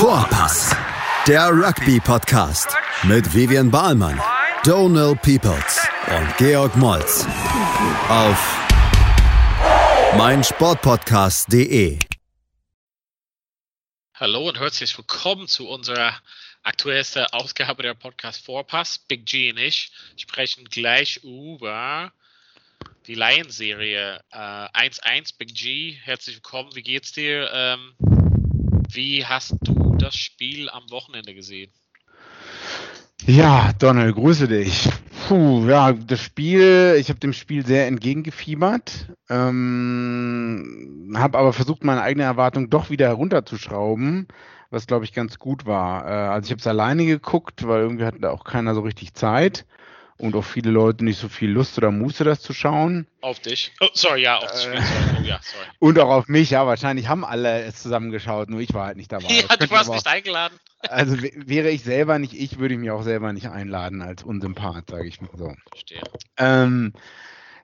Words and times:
Vorpass, 0.00 0.74
der 1.28 1.50
Rugby-Podcast 1.50 2.74
mit 3.02 3.34
Vivian 3.34 3.70
Bahlmann, 3.70 4.18
Donal 4.64 5.14
Peoples 5.14 5.86
und 6.06 6.36
Georg 6.38 6.74
Moltz 6.74 7.26
auf 8.08 8.58
meinsportpodcast.de. 10.16 11.98
Hallo 14.14 14.48
und 14.48 14.58
herzlich 14.58 14.96
willkommen 14.96 15.46
zu 15.48 15.68
unserer 15.68 16.14
aktuellsten 16.62 17.26
Ausgabe 17.32 17.82
der 17.82 17.92
Podcast 17.92 18.42
Vorpass. 18.42 19.00
Big 19.00 19.26
G 19.26 19.52
und 19.52 19.58
ich 19.58 19.92
sprechen 20.16 20.64
gleich 20.64 21.20
über 21.22 22.10
die 23.06 23.16
Lions-Serie 23.16 24.24
1-1. 24.32 25.04
Äh, 25.04 25.22
Big 25.36 25.54
G, 25.54 25.98
herzlich 26.02 26.36
willkommen. 26.36 26.74
Wie 26.74 26.82
geht's 26.82 27.12
dir? 27.12 27.50
Ähm, 27.52 27.92
wie 28.92 29.26
hast 29.26 29.54
du 29.60 29.79
das 30.00 30.16
Spiel 30.16 30.68
am 30.70 30.90
Wochenende 30.90 31.34
gesehen? 31.34 31.70
Ja, 33.26 33.72
Donald, 33.78 34.14
grüße 34.14 34.48
dich. 34.48 34.88
Puh, 35.28 35.66
ja, 35.68 35.92
das 35.92 36.20
Spiel, 36.20 36.96
ich 36.98 37.10
habe 37.10 37.20
dem 37.20 37.34
Spiel 37.34 37.66
sehr 37.66 37.86
entgegengefiebert, 37.86 39.08
ähm, 39.28 41.12
habe 41.16 41.38
aber 41.38 41.52
versucht, 41.52 41.84
meine 41.84 42.00
eigene 42.00 42.24
Erwartung 42.24 42.70
doch 42.70 42.88
wieder 42.88 43.08
herunterzuschrauben, 43.08 44.26
was 44.70 44.86
glaube 44.86 45.04
ich 45.04 45.12
ganz 45.12 45.38
gut 45.38 45.66
war. 45.66 46.06
Äh, 46.06 46.28
also 46.30 46.46
ich 46.46 46.50
habe 46.50 46.60
es 46.60 46.66
alleine 46.66 47.04
geguckt, 47.04 47.66
weil 47.68 47.82
irgendwie 47.82 48.06
hatte 48.06 48.20
da 48.20 48.30
auch 48.30 48.44
keiner 48.44 48.74
so 48.74 48.80
richtig 48.80 49.14
Zeit 49.14 49.66
und 50.20 50.36
auch 50.36 50.44
viele 50.44 50.70
Leute 50.70 51.04
nicht 51.04 51.18
so 51.18 51.28
viel 51.28 51.50
Lust 51.50 51.78
oder 51.78 51.90
Muße, 51.90 52.24
das 52.24 52.40
zu 52.40 52.52
schauen. 52.52 53.06
Auf 53.22 53.40
dich. 53.40 53.72
Oh, 53.80 53.88
sorry, 53.94 54.22
ja, 54.22 54.36
auf 54.38 54.50
das 54.50 54.64
Spiel. 54.64 54.78
Oh, 54.78 55.22
ja, 55.22 55.40
sorry. 55.42 55.66
Und 55.78 55.98
auch 55.98 56.10
auf 56.10 56.28
mich, 56.28 56.50
ja, 56.50 56.66
wahrscheinlich 56.66 57.08
haben 57.08 57.24
alle 57.24 57.62
es 57.62 57.82
zusammengeschaut, 57.82 58.50
nur 58.50 58.60
ich 58.60 58.72
war 58.74 58.86
halt 58.86 58.96
nicht 58.96 59.10
dabei. 59.10 59.24
Ja, 59.30 59.56
du 59.56 59.70
warst 59.70 59.90
nicht 59.90 60.06
eingeladen. 60.06 60.58
Also 60.88 61.14
wäre 61.20 61.68
ich 61.68 61.82
selber 61.82 62.18
nicht 62.18 62.32
ich, 62.32 62.58
würde 62.58 62.72
ich 62.72 62.80
mich 62.80 62.90
auch 62.90 63.02
selber 63.02 63.34
nicht 63.34 63.50
einladen 63.50 64.00
als 64.00 64.22
Unsympath, 64.22 64.88
sage 64.88 65.06
ich 65.06 65.20
mal 65.20 65.28
so. 65.36 65.52
Verstehe. 65.68 66.00
Ähm, 66.38 66.94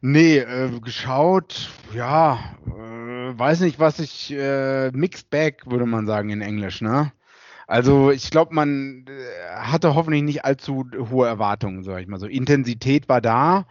nee, 0.03 0.37
äh, 0.37 0.69
geschaut, 0.81 1.71
ja, 1.95 2.39
äh, 2.67 3.39
weiß 3.39 3.61
nicht, 3.61 3.79
was 3.79 4.01
ich, 4.01 4.31
äh, 4.33 4.91
Mixed 4.91 5.31
Bag 5.31 5.63
würde 5.65 5.87
man 5.87 6.07
sagen 6.07 6.29
in 6.29 6.43
Englisch, 6.43 6.83
ne? 6.83 7.11
Also 7.67 8.11
ich 8.11 8.31
glaube, 8.31 8.55
man 8.55 9.07
äh, 9.09 9.57
hatte 9.57 9.95
hoffentlich 9.95 10.23
nicht 10.23 10.45
allzu 10.45 10.89
hohe 11.11 11.27
Erwartungen, 11.27 11.83
sage 11.83 12.03
ich 12.03 12.09
mal 12.09 12.21
so. 12.21 12.27
Intensität 12.27 13.09
war 13.09 13.21
da, 13.21 13.67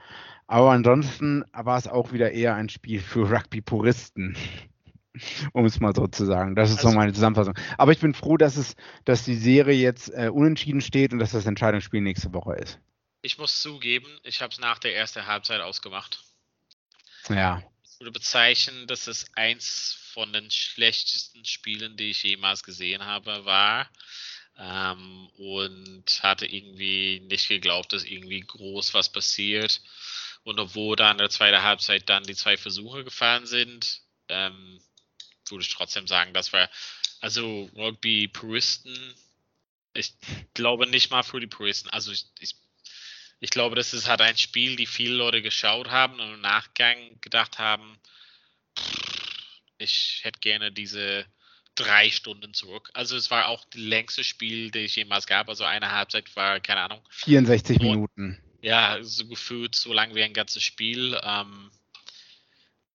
aber 0.47 0.71
ansonsten 0.71 1.43
war 1.53 1.77
es 1.77 1.87
auch 1.87 2.11
wieder 2.11 2.31
eher 2.31 2.55
ein 2.55 2.69
Spiel 2.69 2.99
für 2.99 3.31
Rugby-Puristen. 3.31 4.35
um 5.53 5.65
es 5.65 5.79
mal 5.79 5.95
so 5.95 6.07
zu 6.07 6.25
sagen. 6.25 6.55
Das 6.55 6.69
ist 6.69 6.77
also, 6.77 6.89
so 6.89 6.95
meine 6.95 7.13
Zusammenfassung. 7.13 7.57
Aber 7.77 7.91
ich 7.91 7.99
bin 7.99 8.13
froh, 8.13 8.37
dass 8.37 8.57
es, 8.57 8.75
dass 9.05 9.23
die 9.23 9.35
Serie 9.35 9.75
jetzt 9.75 10.09
äh, 10.09 10.29
unentschieden 10.29 10.81
steht 10.81 11.13
und 11.13 11.19
dass 11.19 11.31
das 11.31 11.45
Entscheidungsspiel 11.45 12.01
nächste 12.01 12.33
Woche 12.33 12.55
ist. 12.55 12.79
Ich 13.21 13.37
muss 13.37 13.61
zugeben, 13.61 14.07
ich 14.23 14.41
habe 14.41 14.51
es 14.51 14.59
nach 14.59 14.77
der 14.79 14.95
ersten 14.95 15.25
Halbzeit 15.25 15.61
ausgemacht. 15.61 16.23
Ja. 17.29 17.63
Ich 17.83 17.99
würde 17.99 18.11
bezeichnen, 18.11 18.87
dass 18.87 19.07
es 19.07 19.25
eins 19.35 20.04
von 20.15 20.31
den 20.31 20.49
schlechtesten 20.49 21.43
Spielen, 21.43 21.97
die 21.97 22.11
ich 22.11 22.23
jemals 22.23 22.63
gesehen 22.63 23.03
habe, 23.03 23.43
war. 23.43 23.89
Ähm, 24.57 25.27
und 25.37 26.05
hatte 26.23 26.45
irgendwie 26.45 27.19
nicht 27.19 27.49
geglaubt, 27.49 27.91
dass 27.91 28.05
irgendwie 28.05 28.39
groß 28.39 28.93
was 28.93 29.11
passiert. 29.11 29.81
Und 30.43 30.57
obwohl 30.57 30.95
da 30.95 31.11
in 31.11 31.17
der 31.17 31.29
zweiten 31.29 31.61
Halbzeit 31.61 32.09
dann 32.09 32.23
die 32.23 32.35
zwei 32.35 32.55
Versuche 32.55 33.03
gefallen 33.03 33.45
sind, 33.45 34.01
ähm, 34.29 34.81
würde 35.49 35.63
ich 35.63 35.73
trotzdem 35.73 36.07
sagen, 36.07 36.33
das 36.33 36.53
war 36.53 36.69
also 37.19 37.69
Rugby-Puristen. 37.75 39.15
Ich 39.93 40.13
glaube 40.53 40.87
nicht 40.87 41.11
mal 41.11 41.23
für 41.23 41.41
die 41.41 41.47
Puristen. 41.47 41.89
Also 41.89 42.13
ich, 42.13 42.25
ich, 42.39 42.55
ich 43.41 43.49
glaube, 43.49 43.75
das 43.75 43.93
ist 43.93 44.07
halt 44.07 44.21
ein 44.21 44.37
Spiel, 44.37 44.77
die 44.77 44.85
viele 44.85 45.15
Leute 45.15 45.41
geschaut 45.41 45.89
haben 45.89 46.21
und 46.21 46.35
im 46.35 46.41
Nachgang 46.41 47.19
gedacht 47.19 47.59
haben, 47.59 47.99
pff, 48.79 49.14
ich 49.77 50.19
hätte 50.23 50.39
gerne 50.39 50.71
diese 50.71 51.25
drei 51.75 52.09
Stunden 52.09 52.53
zurück. 52.53 52.89
Also 52.93 53.17
es 53.17 53.29
war 53.29 53.49
auch 53.49 53.65
das 53.65 53.81
längste 53.81 54.23
Spiel, 54.23 54.71
das 54.71 54.83
ich 54.83 54.95
jemals 54.95 55.27
gab. 55.27 55.49
Also 55.49 55.65
eine 55.65 55.91
Halbzeit 55.91 56.33
war, 56.35 56.59
keine 56.59 56.81
Ahnung. 56.81 57.01
64 57.09 57.79
Minuten. 57.79 58.41
Ja, 58.61 58.97
so 59.03 59.27
gefühlt 59.27 59.75
so 59.75 59.93
lang 59.93 60.15
wie 60.15 60.23
ein 60.23 60.33
ganzes 60.33 60.63
Spiel. 60.63 61.19
Ähm, 61.23 61.69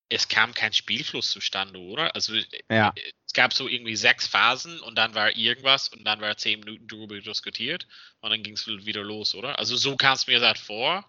es 0.08 0.28
kam 0.28 0.54
kein 0.54 0.72
Spielfluss 0.72 1.30
zustande, 1.30 1.78
oder? 1.78 2.14
Also 2.14 2.34
ja. 2.68 2.92
es 3.26 3.32
gab 3.32 3.52
so 3.52 3.68
irgendwie 3.68 3.94
sechs 3.94 4.26
Phasen 4.26 4.80
und 4.80 4.96
dann 4.96 5.14
war 5.14 5.36
irgendwas 5.36 5.88
und 5.88 6.04
dann 6.04 6.20
war 6.20 6.36
zehn 6.36 6.60
Minuten 6.60 6.88
darüber 6.88 7.20
diskutiert 7.20 7.86
und 8.20 8.30
dann 8.30 8.42
ging 8.42 8.54
es 8.54 8.66
wieder 8.66 9.04
los, 9.04 9.34
oder? 9.34 9.58
Also 9.58 9.76
so 9.76 9.96
kam 9.96 10.14
es 10.14 10.26
mir 10.26 10.40
das 10.40 10.58
vor. 10.58 11.08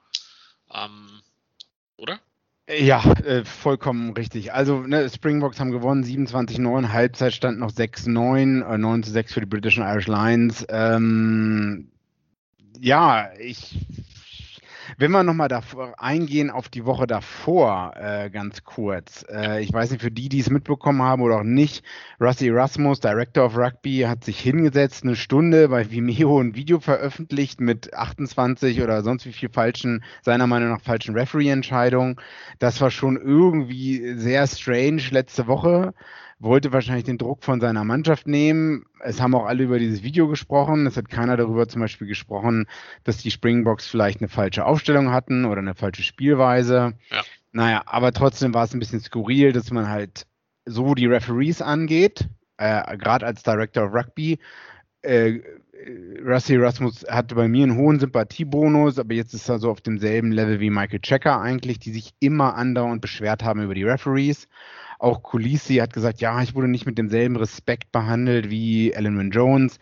Ähm, 0.72 1.24
oder? 1.98 2.20
Ja, 2.70 3.04
äh, 3.26 3.44
vollkommen 3.44 4.12
richtig. 4.14 4.54
Also 4.54 4.82
ne, 4.82 5.10
Springboks 5.10 5.60
haben 5.60 5.72
gewonnen, 5.72 6.04
27-9, 6.04 6.92
Halbzeit 6.92 7.34
stand 7.34 7.60
noch 7.60 7.72
6-9, 7.72 8.64
äh, 8.64 8.78
9 8.78 9.04
zu 9.04 9.12
6 9.12 9.34
für 9.34 9.42
die 9.42 9.46
British 9.46 9.78
and 9.78 9.88
Irish 9.88 10.08
Lions. 10.08 10.66
Ähm, 10.70 11.92
ja, 12.80 13.30
ich 13.40 13.80
wenn 14.98 15.12
wir 15.12 15.24
nochmal 15.24 15.50
eingehen 15.98 16.50
auf 16.50 16.70
die 16.70 16.86
Woche 16.86 17.08
davor, 17.08 17.94
äh, 17.96 18.30
ganz 18.30 18.64
kurz. 18.64 19.26
Äh, 19.30 19.62
ich 19.62 19.72
weiß 19.72 19.92
nicht, 19.92 20.02
für 20.02 20.12
die, 20.12 20.30
die 20.30 20.40
es 20.40 20.50
mitbekommen 20.50 21.02
haben 21.02 21.22
oder 21.22 21.40
auch 21.40 21.44
nicht, 21.44 21.84
Rusty 22.20 22.48
Erasmus, 22.48 23.00
Director 23.00 23.46
of 23.46 23.58
Rugby, 23.58 24.06
hat 24.08 24.24
sich 24.24 24.40
hingesetzt, 24.40 25.04
eine 25.04 25.16
Stunde 25.16 25.70
bei 25.70 25.90
Vimeo 25.92 26.40
ein 26.40 26.56
Video 26.56 26.80
veröffentlicht 26.80 27.62
mit 27.62 27.94
28 27.94 28.82
oder 28.82 29.02
sonst 29.04 29.26
wie 29.26 29.34
viel 29.34 29.50
falschen, 29.50 30.04
seiner 30.22 30.48
Meinung 30.48 30.70
nach 30.70 30.82
falschen 30.82 31.16
Referee-Entscheidungen. 31.16 32.18
Das 32.60 32.82
war 32.82 32.92
schon 32.92 33.18
irgendwie 33.18 34.16
sehr 34.16 34.48
strange 34.48 35.04
letzte 35.12 35.48
Woche 35.48 35.94
wollte 36.42 36.74
wahrscheinlich 36.74 37.06
den 37.06 37.18
Druck 37.18 37.44
von 37.44 37.62
seiner 37.62 37.84
Mannschaft 37.84 38.28
nehmen. 38.28 38.86
Es 39.00 39.22
haben 39.22 39.36
auch 39.36 39.46
alle 39.46 39.64
über 39.64 39.80
dieses 39.80 40.04
Video 40.04 40.28
gesprochen. 40.28 40.88
Es 40.88 40.98
hat 40.98 41.10
keiner 41.10 41.38
darüber 41.38 41.68
zum 41.68 41.82
Beispiel 41.82 42.08
gesprochen, 42.08 42.68
dass 43.04 43.18
die 43.18 43.32
Springboks 43.32 43.88
vielleicht 43.88 44.22
eine 44.22 44.28
falsche 44.28 44.66
Aufstellung 44.66 45.12
hatten 45.12 45.46
oder 45.46 45.60
eine 45.60 45.76
falsche 45.76 46.04
Spielweise. 46.04 46.94
Ja. 47.10 47.22
Naja, 47.52 47.84
aber 47.86 48.12
trotzdem 48.12 48.54
war 48.54 48.64
es 48.64 48.74
ein 48.74 48.80
bisschen 48.80 49.02
skurril, 49.02 49.52
dass 49.52 49.72
man 49.72 49.90
halt 49.90 50.26
so 50.66 50.96
die 50.96 51.06
Referees 51.06 51.62
angeht, 51.62 52.28
äh, 52.58 52.98
gerade 52.98 53.26
als 53.26 53.44
Director 53.44 53.86
of 53.86 53.94
Rugby. 53.94 54.40
Äh, 55.02 55.40
Rusty 56.24 56.58
Rasmus 56.58 57.06
hatte 57.10 57.36
bei 57.36 57.48
mir 57.48 57.64
einen 57.64 57.78
hohen 57.78 58.00
Sympathiebonus, 58.00 59.00
aber 59.00 59.14
jetzt 59.14 59.34
ist 59.34 59.50
er 59.50 59.60
so 59.60 59.72
auf 59.72 59.82
demselben 59.82 60.32
Level 60.32 60.60
wie 60.60 60.70
Michael 60.70 61.00
Checker 61.00 61.42
eigentlich, 61.42 61.80
die 61.80 61.92
sich 61.92 62.12
immer 62.20 62.56
andauernd 62.56 63.02
beschwert 63.02 63.44
haben 63.44 63.64
über 63.64 63.74
die 63.74 63.84
Referees. 63.84 64.48
Auch 65.02 65.24
Kulisi 65.24 65.78
hat 65.78 65.94
gesagt, 65.94 66.22
ja, 66.22 66.44
ich 66.44 66.54
wurde 66.54 66.68
nicht 66.68 66.86
mit 66.86 67.00
demselben 67.00 67.36
Respekt 67.36 67.92
behandelt 67.92 68.52
wie 68.52 68.96
Alan 68.96 69.32
Jones. 69.32 69.80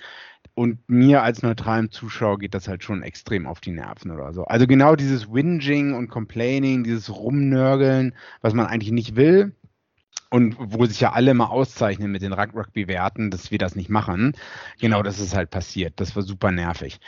Und 0.54 0.80
mir 0.88 1.24
als 1.24 1.44
neutralem 1.44 1.92
Zuschauer 1.92 2.40
geht 2.40 2.54
das 2.54 2.70
halt 2.70 2.86
schon 2.86 3.04
extrem 3.04 3.46
auf 3.46 3.60
die 3.60 3.72
Nerven 3.72 4.12
oder 4.12 4.32
so. 4.32 4.46
Also 4.46 4.66
genau 4.66 4.96
dieses 4.96 5.30
Whinging 5.30 5.94
und 5.94 6.08
Complaining, 6.08 6.86
dieses 6.86 7.14
Rumnörgeln, 7.14 8.16
was 8.40 8.54
man 8.54 8.68
eigentlich 8.68 8.94
nicht 8.94 9.18
will. 9.18 9.54
Und 10.30 10.56
wo 10.58 10.86
sich 10.86 11.02
ja 11.02 11.12
alle 11.12 11.34
mal 11.34 11.48
auszeichnen 11.48 12.12
mit 12.12 12.22
den 12.22 12.32
Rugby-Werten, 12.32 13.30
dass 13.30 13.52
wir 13.52 13.58
das 13.58 13.76
nicht 13.76 13.90
machen. 13.90 14.38
Genau 14.80 15.04
das 15.04 15.20
ist 15.20 15.36
halt 15.36 15.50
passiert. 15.50 15.96
Das 15.98 16.16
war 16.16 16.24
super 16.24 16.52
nervig. 16.52 17.02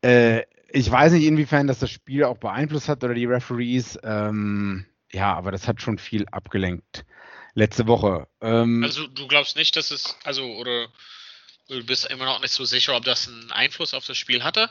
Äh, 0.00 0.44
ich 0.72 0.90
weiß 0.90 1.12
nicht, 1.12 1.26
inwiefern 1.26 1.66
das 1.66 1.80
das 1.80 1.90
Spiel 1.90 2.24
auch 2.24 2.38
beeinflusst 2.38 2.88
hat 2.88 3.04
oder 3.04 3.12
die 3.12 3.26
Referees. 3.26 3.98
Ähm, 4.02 4.86
ja, 5.12 5.34
aber 5.34 5.52
das 5.52 5.68
hat 5.68 5.82
schon 5.82 5.98
viel 5.98 6.24
abgelenkt 6.30 7.04
letzte 7.54 7.86
Woche. 7.86 8.28
Ähm, 8.40 8.82
also 8.84 9.06
du 9.06 9.26
glaubst 9.26 9.56
nicht, 9.56 9.76
dass 9.76 9.90
es, 9.90 10.16
also 10.24 10.44
oder 10.44 10.88
du 11.68 11.84
bist 11.84 12.10
immer 12.10 12.24
noch 12.24 12.40
nicht 12.40 12.52
so 12.52 12.64
sicher, 12.64 12.96
ob 12.96 13.04
das 13.04 13.28
einen 13.28 13.52
Einfluss 13.52 13.94
auf 13.94 14.06
das 14.06 14.16
Spiel 14.16 14.42
hatte? 14.42 14.70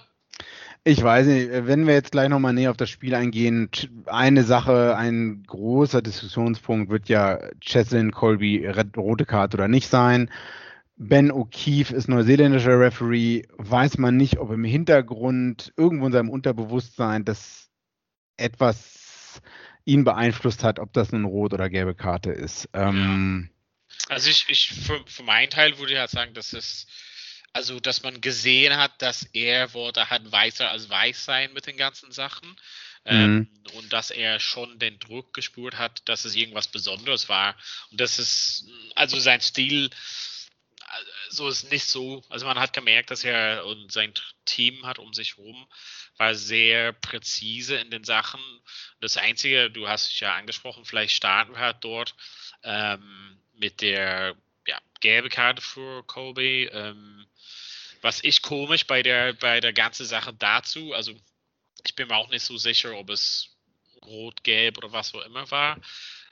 Ich 0.85 1.03
weiß 1.03 1.27
nicht, 1.27 1.49
wenn 1.51 1.87
wir 1.87 1.93
jetzt 1.93 2.11
gleich 2.11 2.29
nochmal 2.29 2.53
näher 2.53 2.71
auf 2.71 2.77
das 2.77 2.89
Spiel 2.89 3.13
eingehen, 3.13 3.69
eine 4.05 4.43
Sache, 4.43 4.95
ein 4.95 5.43
großer 5.45 6.01
Diskussionspunkt 6.01 6.89
wird 6.89 7.09
ja 7.09 7.39
Cheslin 7.59 8.11
Colby 8.11 8.65
rote 8.95 9.25
Karte 9.25 9.57
oder 9.57 9.67
nicht 9.67 9.89
sein. 9.89 10.31
Ben 10.95 11.31
O'Keefe 11.31 11.93
ist 11.93 12.07
neuseeländischer 12.07 12.79
Referee. 12.79 13.43
Weiß 13.57 13.97
man 13.97 14.17
nicht, 14.17 14.37
ob 14.37 14.51
im 14.51 14.63
Hintergrund, 14.63 15.73
irgendwo 15.77 16.07
in 16.07 16.11
seinem 16.11 16.29
Unterbewusstsein, 16.29 17.25
das 17.25 17.69
etwas 18.37 19.41
ihn 19.89 20.03
beeinflusst 20.03 20.63
hat, 20.63 20.79
ob 20.79 20.93
das 20.93 21.13
eine 21.13 21.27
rot 21.27 21.53
oder 21.53 21.69
gelbe 21.69 21.95
Karte 21.95 22.31
ist. 22.31 22.69
Ähm, 22.73 23.49
also 24.07 24.29
ich, 24.29 24.45
ich 24.49 24.69
für, 24.69 25.03
für 25.05 25.23
meinen 25.23 25.49
Teil 25.49 25.77
würde 25.77 25.93
ja 25.93 26.07
sagen, 26.07 26.33
dass 26.33 26.53
es 26.53 26.87
also 27.51 27.79
dass 27.79 28.03
man 28.03 28.21
gesehen 28.21 28.77
hat, 28.77 29.01
dass 29.01 29.23
er 29.33 29.73
Worte 29.73 30.09
hat 30.09 30.31
weißer 30.31 30.69
als 30.69 30.89
weiß 30.89 31.25
sein 31.25 31.51
mit 31.53 31.65
den 31.65 31.77
ganzen 31.77 32.11
Sachen. 32.11 32.55
Ähm, 33.05 33.33
mhm. 33.37 33.49
und 33.77 33.93
dass 33.93 34.11
er 34.11 34.41
schon 34.41 34.77
den 34.77 34.99
Druck 34.99 35.33
gespürt 35.33 35.77
hat, 35.77 36.07
dass 36.09 36.25
es 36.25 36.35
irgendwas 36.35 36.67
Besonderes 36.67 37.29
war. 37.29 37.55
Und 37.91 38.01
das 38.01 38.19
ist, 38.19 38.65
also 38.93 39.17
sein 39.17 39.39
Stil 39.39 39.89
so 41.29 41.47
ist 41.47 41.71
nicht 41.71 41.85
so. 41.85 42.23
Also 42.29 42.45
man 42.45 42.59
hat 42.59 42.73
gemerkt, 42.73 43.11
dass 43.11 43.23
er 43.23 43.65
und 43.65 43.91
sein 43.91 44.13
Team 44.45 44.85
hat 44.85 44.99
um 44.99 45.13
sich 45.13 45.37
herum 45.37 45.67
war 46.19 46.35
sehr 46.35 46.93
präzise 46.93 47.77
in 47.77 47.89
den 47.89 48.03
Sachen. 48.03 48.41
Das 48.99 49.17
Einzige, 49.17 49.71
du 49.71 49.87
hast 49.87 50.11
es 50.11 50.19
ja 50.19 50.35
angesprochen, 50.35 50.85
vielleicht 50.85 51.13
starten 51.15 51.53
wir 51.53 51.59
halt 51.59 51.77
dort 51.81 52.15
ähm, 52.63 53.39
mit 53.53 53.81
der 53.81 54.35
ja, 54.67 54.79
gelbe 54.99 55.29
Karte 55.29 55.61
für 55.61 56.03
Kobe. 56.03 56.65
Ähm, 56.65 57.25
was 58.01 58.23
ich 58.23 58.41
komisch 58.41 58.85
bei 58.85 59.01
der 59.01 59.33
bei 59.33 59.59
der 59.59 59.73
ganzen 59.73 60.05
Sache 60.05 60.33
dazu, 60.33 60.93
also 60.93 61.13
ich 61.85 61.95
bin 61.95 62.07
mir 62.07 62.15
auch 62.15 62.29
nicht 62.29 62.43
so 62.43 62.57
sicher, 62.57 62.95
ob 62.97 63.09
es 63.09 63.57
rot, 64.03 64.43
gelb 64.43 64.77
oder 64.77 64.91
was 64.91 65.13
auch 65.15 65.25
immer 65.25 65.49
war. 65.51 65.79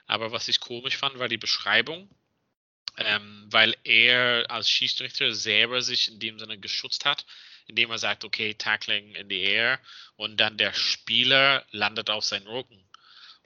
Aber 0.06 0.32
was 0.32 0.48
ich 0.48 0.60
komisch 0.60 0.96
fand, 0.96 1.18
war 1.18 1.28
die 1.28 1.36
Beschreibung 1.38 2.08
ähm, 2.98 3.46
weil 3.50 3.76
er 3.84 4.50
als 4.50 4.68
Schiedsrichter 4.68 5.32
selber 5.32 5.82
sich 5.82 6.08
in 6.08 6.18
dem 6.18 6.38
Sinne 6.38 6.58
geschützt 6.58 7.04
hat, 7.04 7.24
indem 7.68 7.90
er 7.90 7.98
sagt, 7.98 8.24
okay, 8.24 8.54
Tackling 8.54 9.14
in 9.14 9.28
the 9.28 9.40
air 9.40 9.78
und 10.16 10.38
dann 10.38 10.56
der 10.56 10.72
Spieler 10.72 11.64
landet 11.70 12.10
auf 12.10 12.24
seinen 12.24 12.46
Rücken. 12.46 12.82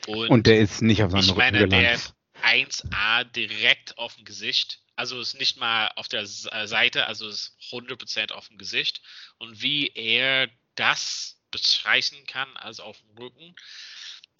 Und, 0.06 0.28
und 0.30 0.46
der 0.46 0.60
ist 0.60 0.82
nicht 0.82 1.02
auf 1.02 1.12
seinem 1.12 1.24
Rücken 1.24 1.38
meine, 1.38 1.58
gelandet. 1.58 2.12
Der 2.42 2.68
1A 2.68 3.24
direkt 3.24 3.98
auf 3.98 4.16
dem 4.16 4.24
Gesicht, 4.24 4.80
also 4.96 5.20
ist 5.20 5.38
nicht 5.38 5.58
mal 5.58 5.88
auf 5.96 6.08
der 6.08 6.26
Seite, 6.26 7.06
also 7.06 7.28
ist 7.28 7.56
100% 7.70 8.32
auf 8.32 8.48
dem 8.48 8.58
Gesicht. 8.58 9.02
Und 9.38 9.62
wie 9.62 9.88
er 9.88 10.48
das 10.74 11.38
bestreichen 11.50 12.26
kann, 12.26 12.56
also 12.56 12.82
auf 12.82 12.98
dem 12.98 13.18
Rücken, 13.18 13.54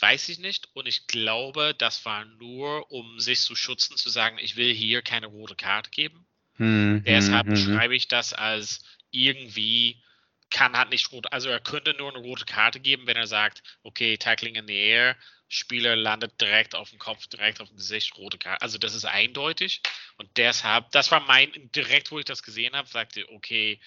Weiß 0.03 0.29
ich 0.31 0.41
nicht. 0.41 0.69
Und 0.73 0.89
ich 0.89 1.07
glaube, 1.07 1.77
das 1.79 2.05
war 2.05 2.25
nur, 2.25 2.91
um 2.91 3.21
sich 3.21 3.41
zu 3.41 3.55
schützen, 3.55 3.97
zu 3.97 4.11
sagen, 4.11 4.37
ich 4.41 4.57
will 4.57 4.75
hier 4.75 5.01
keine 5.01 5.29
rote 5.29 5.55
Karte 5.55 5.91
geben. 5.91 6.27
Hm, 6.57 7.05
Deshalb 7.07 7.47
hm, 7.47 7.55
hm, 7.55 7.63
hm. 7.63 7.69
beschreibe 7.69 7.95
ich 7.95 8.09
das 8.09 8.33
als 8.33 8.83
irgendwie 9.13 10.03
kann 10.51 10.77
halt 10.77 10.91
nicht 10.91 11.11
rot. 11.13 11.33
Also 11.33 11.49
er 11.49 11.61
könnte 11.61 11.95
nur 11.95 12.15
eine 12.15 12.23
rote 12.23 12.45
Karte 12.45 12.79
geben, 12.79 13.07
wenn 13.07 13.17
er 13.17 13.27
sagt, 13.27 13.63
okay, 13.83 14.17
Tackling 14.19 14.55
in 14.57 14.67
the 14.67 14.77
air, 14.77 15.17
Spieler 15.49 15.97
landet 15.97 16.41
direkt 16.41 16.75
auf 16.75 16.91
dem 16.91 16.99
Kopf, 16.99 17.27
direkt 17.27 17.61
auf 17.61 17.69
dem 17.69 17.77
Gesicht, 17.77 18.17
rote 18.17 18.39
Karte. 18.39 18.63
Also 18.63 18.79
das 18.79 18.95
ist 18.95 19.05
eindeutig. 19.05 19.81
Und 20.17 20.31
deshalb, 20.37 20.91
das 20.93 21.11
war 21.11 21.21
mein, 21.21 21.51
direkt 21.75 22.11
wo 22.11 22.19
ich 22.19 22.25
das 22.25 22.43
gesehen 22.43 22.75
habe, 22.75 22.89
sagte, 22.89 23.29
okay, 23.31 23.81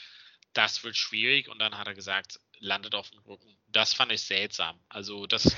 das 0.54 0.84
wird 0.84 0.98
schwierig. 0.98 1.50
Und 1.50 1.60
dann 1.60 1.78
hat 1.78 1.88
er 1.88 1.94
gesagt, 1.94 2.40
landet 2.60 2.96
auf 2.96 3.10
dem 3.10 3.20
Rücken. 3.20 3.58
Das 3.68 3.94
fand 3.94 4.12
ich 4.12 4.22
seltsam. 4.22 4.80
Also 4.90 5.28
das 5.28 5.56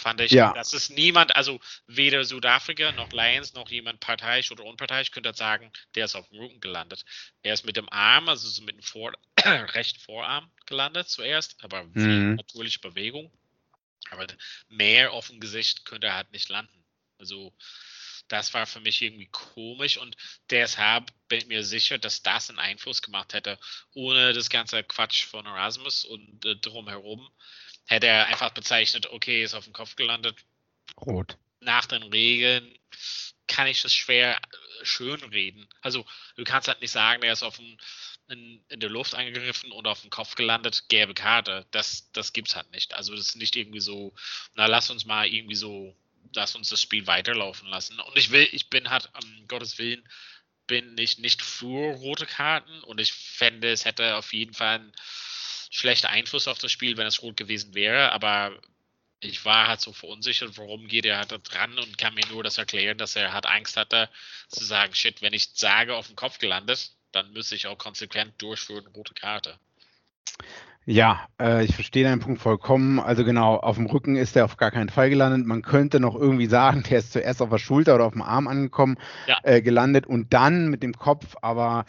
Fand 0.00 0.18
ich, 0.22 0.32
ja. 0.32 0.54
das 0.54 0.72
ist 0.72 0.88
niemand, 0.88 1.36
also 1.36 1.60
weder 1.86 2.24
Südafrika 2.24 2.90
noch 2.92 3.12
Lions 3.12 3.52
noch 3.52 3.68
jemand 3.68 4.00
parteiisch 4.00 4.50
oder 4.50 4.64
unparteiisch 4.64 5.10
könnte 5.10 5.34
sagen, 5.34 5.70
der 5.94 6.06
ist 6.06 6.14
auf 6.14 6.26
dem 6.30 6.38
Rücken 6.38 6.60
gelandet. 6.60 7.04
Er 7.42 7.52
ist 7.52 7.66
mit 7.66 7.76
dem 7.76 7.86
Arm, 7.90 8.30
also 8.30 8.48
so 8.48 8.62
mit 8.62 8.76
dem 8.76 8.82
Vor 8.82 9.12
rechten 9.44 10.00
Vorarm 10.00 10.50
gelandet 10.64 11.10
zuerst, 11.10 11.62
aber 11.62 11.84
mhm. 11.84 12.36
natürliche 12.36 12.78
Bewegung. 12.78 13.30
Aber 14.10 14.26
mehr 14.68 15.12
auf 15.12 15.26
dem 15.26 15.38
Gesicht 15.38 15.84
könnte 15.84 16.06
er 16.06 16.14
halt 16.14 16.32
nicht 16.32 16.48
landen. 16.48 16.82
Also 17.18 17.52
das 18.28 18.54
war 18.54 18.66
für 18.66 18.80
mich 18.80 19.02
irgendwie 19.02 19.28
komisch 19.30 19.98
und 19.98 20.16
deshalb 20.48 21.12
bin 21.28 21.40
ich 21.40 21.46
mir 21.46 21.62
sicher, 21.62 21.98
dass 21.98 22.22
das 22.22 22.48
einen 22.48 22.58
Einfluss 22.58 23.02
gemacht 23.02 23.34
hätte, 23.34 23.58
ohne 23.92 24.32
das 24.32 24.48
ganze 24.48 24.82
Quatsch 24.82 25.24
von 25.24 25.44
Erasmus 25.44 26.06
und 26.06 26.42
äh, 26.46 26.56
drumherum 26.56 27.30
hätte 27.90 28.06
er 28.06 28.26
einfach 28.26 28.50
bezeichnet, 28.50 29.10
okay, 29.10 29.42
ist 29.42 29.54
auf 29.54 29.64
dem 29.64 29.72
Kopf 29.72 29.96
gelandet. 29.96 30.36
Rot. 30.96 31.36
Nach 31.60 31.86
den 31.86 32.04
Regeln 32.04 32.72
kann 33.48 33.66
ich 33.66 33.82
das 33.82 33.92
schwer 33.92 34.36
äh, 34.36 34.84
schönreden. 34.84 35.68
Also 35.82 36.06
du 36.36 36.44
kannst 36.44 36.68
halt 36.68 36.80
nicht 36.80 36.92
sagen, 36.92 37.22
er 37.24 37.32
ist 37.32 37.42
auf 37.42 37.56
dem, 37.56 37.76
in, 38.28 38.64
in, 38.68 38.78
der 38.78 38.90
Luft 38.90 39.16
angegriffen 39.16 39.72
und 39.72 39.88
auf 39.88 40.02
dem 40.02 40.10
Kopf 40.10 40.36
gelandet, 40.36 40.88
gelbe 40.88 41.14
Karte. 41.14 41.66
Das, 41.72 42.12
das 42.12 42.32
gibt's 42.32 42.54
halt 42.54 42.70
nicht. 42.70 42.94
Also 42.94 43.14
das 43.14 43.26
ist 43.26 43.36
nicht 43.36 43.56
irgendwie 43.56 43.80
so, 43.80 44.14
na 44.54 44.66
lass 44.66 44.88
uns 44.90 45.04
mal 45.04 45.26
irgendwie 45.26 45.56
so, 45.56 45.96
lass 46.32 46.54
uns 46.54 46.68
das 46.68 46.80
Spiel 46.80 47.08
weiterlaufen 47.08 47.68
lassen. 47.68 47.98
Und 47.98 48.16
ich 48.16 48.30
will, 48.30 48.48
ich 48.52 48.70
bin 48.70 48.88
halt, 48.88 49.10
um 49.20 49.48
Gottes 49.48 49.78
Willen, 49.78 50.08
bin 50.68 50.96
ich 50.96 51.18
nicht 51.18 51.42
für 51.42 51.96
rote 51.96 52.26
Karten 52.26 52.84
und 52.84 53.00
ich 53.00 53.12
fände, 53.12 53.72
es 53.72 53.84
hätte 53.84 54.14
auf 54.14 54.32
jeden 54.32 54.54
Fall 54.54 54.78
ein 54.78 54.92
schlechter 55.70 56.10
Einfluss 56.10 56.48
auf 56.48 56.58
das 56.58 56.72
Spiel, 56.72 56.96
wenn 56.96 57.06
es 57.06 57.22
rot 57.22 57.36
gewesen 57.36 57.74
wäre, 57.74 58.12
aber 58.12 58.60
ich 59.20 59.44
war 59.44 59.68
halt 59.68 59.80
so 59.80 59.92
verunsichert, 59.92 60.56
warum 60.56 60.88
geht 60.88 61.04
er 61.04 61.18
halt 61.18 61.30
da 61.30 61.38
dran 61.38 61.78
und 61.78 61.98
kann 61.98 62.14
mir 62.14 62.26
nur 62.28 62.42
das 62.42 62.58
erklären, 62.58 62.98
dass 62.98 63.16
er 63.16 63.32
halt 63.32 63.46
Angst 63.46 63.76
hatte, 63.76 64.08
zu 64.48 64.64
sagen, 64.64 64.94
shit, 64.94 65.22
wenn 65.22 65.34
ich 65.34 65.50
sage, 65.54 65.94
auf 65.94 66.06
dem 66.06 66.16
Kopf 66.16 66.38
gelandet, 66.38 66.92
dann 67.12 67.32
müsste 67.32 67.54
ich 67.54 67.66
auch 67.66 67.78
konsequent 67.78 68.40
durchführen, 68.40 68.86
rote 68.88 69.14
Karte. 69.14 69.58
Ja, 70.90 71.20
äh, 71.40 71.64
ich 71.64 71.74
verstehe 71.76 72.02
deinen 72.02 72.18
Punkt 72.18 72.40
vollkommen. 72.40 72.98
Also 72.98 73.24
genau, 73.24 73.56
auf 73.56 73.76
dem 73.76 73.86
Rücken 73.86 74.16
ist 74.16 74.34
er 74.36 74.44
auf 74.44 74.56
gar 74.56 74.72
keinen 74.72 74.88
Fall 74.88 75.08
gelandet. 75.08 75.46
Man 75.46 75.62
könnte 75.62 76.00
noch 76.00 76.16
irgendwie 76.16 76.46
sagen, 76.46 76.82
der 76.90 76.98
ist 76.98 77.12
zuerst 77.12 77.40
auf 77.42 77.50
der 77.50 77.58
Schulter 77.58 77.94
oder 77.94 78.06
auf 78.06 78.12
dem 78.12 78.22
Arm 78.22 78.48
angekommen, 78.48 78.96
ja. 79.26 79.36
äh, 79.42 79.62
gelandet 79.62 80.06
und 80.06 80.32
dann 80.32 80.68
mit 80.68 80.82
dem 80.82 80.94
Kopf. 80.94 81.36
Aber 81.42 81.84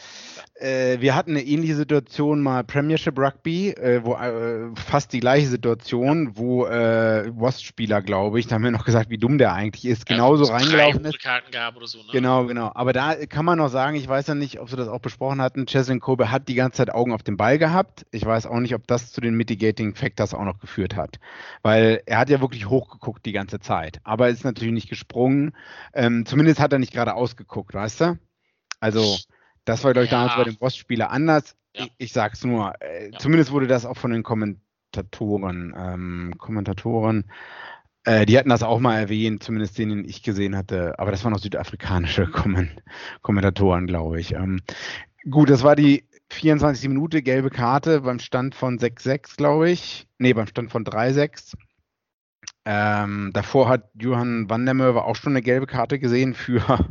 äh, 0.56 1.00
wir 1.00 1.15
hatten 1.15 1.31
eine 1.31 1.42
ähnliche 1.42 1.75
Situation 1.75 2.42
mal 2.42 2.63
Premiership 2.63 3.18
Rugby, 3.18 3.69
äh, 3.71 4.01
wo 4.03 4.13
äh, 4.15 4.69
fast 4.75 5.13
die 5.13 5.19
gleiche 5.19 5.48
Situation, 5.48 6.27
ja. 6.27 6.31
wo 6.36 6.65
äh, 6.68 7.31
Wasp-Spieler, 7.36 8.01
glaube 8.01 8.39
ich, 8.39 8.48
da 8.48 8.56
haben 8.56 8.63
wir 8.63 8.71
noch 8.71 8.86
gesagt, 8.86 9.09
wie 9.09 9.18
dumm 9.18 9.39
der 9.39 9.53
eigentlich 9.53 9.86
ist, 9.86 10.06
genauso 10.06 10.45
ja, 10.45 10.53
reingelaufen 10.53 11.06
ist. 11.06 11.19
Karten 11.19 11.51
gab 11.51 11.75
oder 11.75 11.88
so, 11.88 11.98
ne? 12.00 12.06
Genau, 12.12 12.45
genau. 12.45 12.71
Aber 12.75 12.94
da 12.94 13.15
kann 13.25 13.45
man 13.45 13.57
noch 13.57 13.69
sagen, 13.69 13.95
ich 13.95 14.07
weiß 14.07 14.27
ja 14.27 14.36
nicht, 14.36 14.59
ob 14.59 14.69
wir 14.69 14.77
das 14.77 14.88
auch 14.88 15.00
besprochen 15.00 15.42
hatten, 15.42 15.65
Cheslin 15.65 16.00
Kobe 16.00 16.30
hat 16.30 16.48
die 16.48 16.56
ganze 16.56 16.77
Zeit 16.77 16.94
Augen 16.94 17.13
auf 17.13 17.24
den 17.24 17.38
Ball 17.38 17.57
gehabt. 17.57 18.06
Ich 18.12 18.25
weiß 18.25 18.45
auch 18.45 18.59
nicht, 18.59 18.75
ob 18.75 18.81
ob 18.81 18.88
das 18.92 19.12
zu 19.12 19.22
den 19.22 19.36
Mitigating 19.36 19.96
Factors 19.96 20.34
auch 20.34 20.44
noch 20.44 20.60
geführt 20.60 20.96
hat. 20.96 21.20
Weil 21.64 22.02
er 22.06 22.20
hat 22.20 22.30
ja 22.30 22.42
wirklich 22.42 22.70
hochgeguckt 22.70 23.26
die 23.26 23.32
ganze 23.32 23.60
Zeit, 23.60 24.00
aber 24.04 24.30
ist 24.30 24.44
natürlich 24.44 24.74
nicht 24.74 24.90
gesprungen. 24.90 25.54
Ähm, 25.94 26.26
zumindest 26.26 26.60
hat 26.60 26.74
er 26.74 26.80
nicht 26.80 26.94
gerade 26.94 27.16
ausgeguckt, 27.16 27.74
weißt 27.74 28.02
du? 28.02 28.20
Also, 28.80 29.18
das 29.66 29.84
war, 29.84 29.94
glaube 29.94 30.06
ich, 30.06 30.12
ja. 30.12 30.18
damals 30.20 30.38
bei 30.38 30.44
dem 30.44 30.58
Boss-Spieler 30.58 31.12
anders. 31.12 31.56
Ja. 31.76 31.86
Ich, 31.86 31.92
ich, 31.98 32.14
sag's 32.14 32.44
nur, 32.44 32.74
äh, 32.82 33.12
ja. 33.12 33.20
zumindest 33.20 33.52
wurde 33.52 33.68
das 33.68 33.86
auch 33.86 33.98
von 33.98 34.12
den 34.12 34.24
Kommentatoren, 34.24 35.74
ähm, 35.78 36.34
Kommentatoren, 36.38 37.26
äh, 38.04 38.26
die 38.26 38.38
hatten 38.38 38.50
das 38.50 38.64
auch 38.64 38.80
mal 38.80 38.98
erwähnt, 38.98 39.44
zumindest 39.44 39.78
den, 39.78 39.90
den 39.90 40.06
ich 40.06 40.24
gesehen 40.24 40.56
hatte, 40.56 40.98
aber 40.98 41.12
das 41.12 41.24
waren 41.24 41.34
auch 41.34 41.40
südafrikanische 41.40 42.28
Komment 42.28 42.72
Kommentatoren, 43.22 43.88
glaube 43.88 44.20
ich. 44.20 44.34
Ähm, 44.34 44.62
gut, 45.30 45.50
das 45.50 45.64
war 45.64 45.76
die 45.76 46.06
24 46.31 46.88
Minute 46.88 47.22
gelbe 47.22 47.50
Karte 47.50 48.01
beim 48.01 48.20
Stand 48.20 48.56
von 48.56 48.79
6-6, 48.79 49.36
glaube 49.36 49.70
ich. 49.70 50.08
Nee, 50.17 50.34
beim 50.34 50.48
Stand 50.48 50.72
von 50.72 50.86
3-6. 50.86 51.56
Ähm, 52.63 53.32
davor 53.34 53.67
hat 53.67 53.89
Johann 53.96 54.50
van 54.50 54.65
der 54.65 54.74
Merwe 54.74 55.03
auch 55.03 55.15
schon 55.15 55.34
eine 55.34 55.41
gelbe 55.41 55.67
Karte 55.67 56.00
gesehen 56.00 56.34
für, 56.34 56.89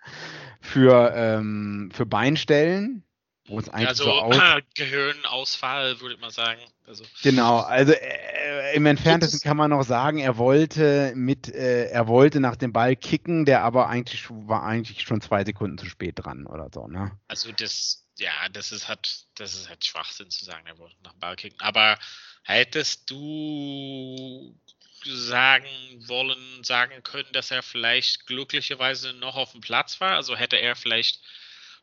für, 0.60 1.12
ähm, 1.14 1.90
für 1.92 2.06
Beinstellen. 2.06 3.02
Wo 3.48 3.58
es 3.58 3.68
eigentlich 3.70 3.88
also, 3.88 4.04
so 4.04 4.10
aus 4.12 4.36
Gehirnausfall, 4.76 6.00
würde 6.00 6.14
ich 6.14 6.20
mal 6.20 6.30
sagen. 6.30 6.60
Also. 6.86 7.04
Genau, 7.22 7.60
also 7.60 7.92
äh, 7.92 8.76
im 8.76 8.84
Entferntesten 8.86 9.40
kann 9.40 9.56
man 9.56 9.70
noch 9.70 9.84
sagen, 9.84 10.18
er 10.18 10.36
wollte 10.36 11.12
mit, 11.16 11.52
äh, 11.52 11.86
er 11.86 12.06
wollte 12.08 12.40
nach 12.40 12.56
dem 12.56 12.72
Ball 12.72 12.94
kicken, 12.94 13.46
der 13.46 13.64
aber 13.64 13.88
eigentlich 13.88 14.26
war 14.28 14.62
eigentlich 14.62 15.00
schon 15.00 15.22
zwei 15.22 15.44
Sekunden 15.44 15.78
zu 15.78 15.86
spät 15.86 16.14
dran 16.16 16.46
oder 16.46 16.68
so, 16.72 16.86
ne? 16.86 17.12
Also 17.28 17.50
das 17.52 18.07
ja, 18.18 18.48
das 18.50 18.72
ist 18.72 18.88
halt, 18.88 19.26
das 19.36 19.54
ist 19.54 19.68
halt 19.68 19.84
Schwachsinn 19.84 20.30
zu 20.30 20.44
sagen, 20.44 20.66
er 20.66 20.78
wollte 20.78 20.96
nach 21.02 21.12
dem 21.12 21.20
Ball 21.20 21.36
kicken. 21.36 21.60
Aber 21.60 21.98
hättest 22.42 23.10
du 23.10 24.58
sagen 25.04 25.68
wollen, 26.08 26.64
sagen 26.64 27.02
können, 27.02 27.32
dass 27.32 27.50
er 27.50 27.62
vielleicht 27.62 28.26
glücklicherweise 28.26 29.12
noch 29.14 29.36
auf 29.36 29.52
dem 29.52 29.60
Platz 29.60 30.00
war? 30.00 30.16
Also 30.16 30.36
hätte 30.36 30.56
er 30.56 30.76
vielleicht 30.76 31.22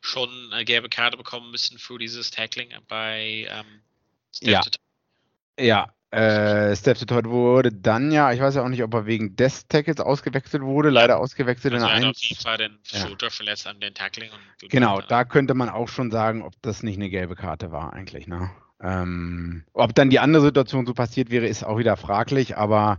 schon 0.00 0.52
eine 0.52 0.64
gelbe 0.64 0.88
Karte 0.88 1.16
bekommen 1.16 1.50
müssen 1.50 1.78
für 1.78 1.98
dieses 1.98 2.30
Tackling 2.30 2.72
bei 2.86 3.48
ähm, 3.50 3.82
ja. 4.40 4.62
ja, 5.58 5.94
äh, 6.16 6.74
Steph 6.74 7.04
Todd 7.04 7.26
wurde 7.26 7.70
dann 7.70 8.10
ja, 8.10 8.32
ich 8.32 8.40
weiß 8.40 8.54
ja 8.54 8.62
auch 8.62 8.68
nicht, 8.68 8.82
ob 8.82 8.94
er 8.94 9.04
wegen 9.04 9.36
des 9.36 9.68
Tackles 9.68 10.00
ausgewechselt 10.00 10.62
wurde, 10.62 10.88
leider 10.88 11.18
ausgewechselt 11.18 11.74
also 11.74 11.86
in 11.86 12.00
der 12.00 12.08
1. 12.08 12.16
auf 12.16 12.38
Fall 12.42 12.56
den 12.56 12.78
Schulter 12.82 13.26
ja. 13.26 13.30
verletzt 13.30 13.66
an 13.66 13.80
den 13.80 13.92
Tackling. 13.92 14.30
genau, 14.68 15.02
da 15.02 15.24
könnte 15.24 15.52
man 15.52 15.68
auch 15.68 15.88
schon 15.88 16.10
sagen, 16.10 16.42
ob 16.42 16.54
das 16.62 16.82
nicht 16.82 16.96
eine 16.96 17.10
gelbe 17.10 17.36
Karte 17.36 17.70
war 17.70 17.92
eigentlich. 17.92 18.26
Ne? 18.26 18.50
Ähm, 18.80 19.64
ob 19.74 19.94
dann 19.94 20.08
die 20.08 20.18
andere 20.18 20.42
Situation 20.42 20.86
so 20.86 20.94
passiert 20.94 21.30
wäre, 21.30 21.46
ist 21.46 21.64
auch 21.64 21.78
wieder 21.78 21.96
fraglich, 21.96 22.56
aber 22.56 22.98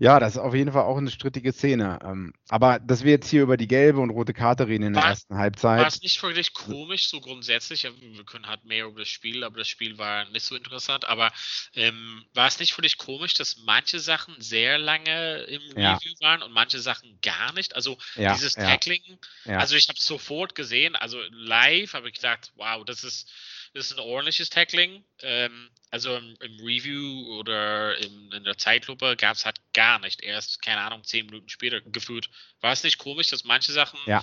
Ja, 0.00 0.18
das 0.18 0.32
ist 0.32 0.38
auf 0.38 0.54
jeden 0.54 0.72
Fall 0.72 0.84
auch 0.84 0.96
eine 0.96 1.10
strittige 1.10 1.52
Szene. 1.52 1.98
Ähm, 2.02 2.32
aber 2.48 2.78
dass 2.78 3.04
wir 3.04 3.10
jetzt 3.10 3.28
hier 3.28 3.42
über 3.42 3.58
die 3.58 3.68
gelbe 3.68 4.00
und 4.00 4.08
rote 4.08 4.32
Karte 4.32 4.66
reden 4.66 4.84
in 4.84 4.92
der 4.94 5.02
war, 5.02 5.10
ersten 5.10 5.36
Halbzeit. 5.36 5.78
War 5.78 5.86
es 5.86 6.00
nicht 6.00 6.22
wirklich 6.22 6.54
komisch, 6.54 7.08
so 7.08 7.20
grundsätzlich? 7.20 7.82
Wir 7.82 8.24
können 8.24 8.46
halt 8.46 8.64
mehr 8.64 8.86
über 8.86 9.00
das 9.00 9.10
Spiel, 9.10 9.44
aber 9.44 9.58
das 9.58 9.68
Spiel 9.68 9.98
war 9.98 10.24
nicht 10.30 10.46
so 10.46 10.56
interessant. 10.56 11.04
Aber 11.04 11.30
ähm, 11.74 12.24
war 12.32 12.48
es 12.48 12.58
nicht 12.58 12.76
wirklich 12.78 12.96
komisch, 12.96 13.34
dass 13.34 13.58
manche 13.66 14.00
Sachen 14.00 14.34
sehr 14.40 14.78
lange 14.78 15.42
im 15.42 15.60
ja. 15.76 15.92
Review 15.92 16.14
waren 16.20 16.42
und 16.42 16.52
manche 16.52 16.78
Sachen 16.78 17.18
gar 17.20 17.52
nicht? 17.52 17.76
Also 17.76 17.98
ja, 18.16 18.32
dieses 18.32 18.54
Tackling, 18.54 19.02
ja. 19.44 19.58
also 19.58 19.76
ich 19.76 19.86
habe 19.88 19.98
es 19.98 20.04
sofort 20.06 20.54
gesehen, 20.54 20.96
also 20.96 21.20
live 21.30 21.92
habe 21.92 22.08
ich 22.08 22.14
gedacht, 22.14 22.52
wow, 22.56 22.82
das 22.86 23.04
ist 23.04 23.30
das 23.74 23.90
ist 23.90 23.98
ein 23.98 24.04
ordentliches 24.04 24.50
Tackling. 24.50 25.04
Ähm, 25.22 25.70
also 25.90 26.16
im, 26.16 26.36
im, 26.40 26.56
Review 26.64 27.38
oder 27.38 27.96
im, 27.98 28.32
in 28.32 28.44
der 28.44 28.56
Zeitlupe 28.56 29.16
gab 29.16 29.36
es 29.36 29.44
halt 29.44 29.60
gar 29.72 29.98
nicht. 29.98 30.22
Erst, 30.22 30.62
keine 30.62 30.80
Ahnung, 30.80 31.04
zehn 31.04 31.26
Minuten 31.26 31.48
später 31.48 31.80
gefühlt. 31.80 32.30
War 32.60 32.72
es 32.72 32.84
nicht 32.84 32.98
komisch, 32.98 33.28
dass 33.28 33.44
manche 33.44 33.72
Sachen 33.72 33.98
ja. 34.06 34.22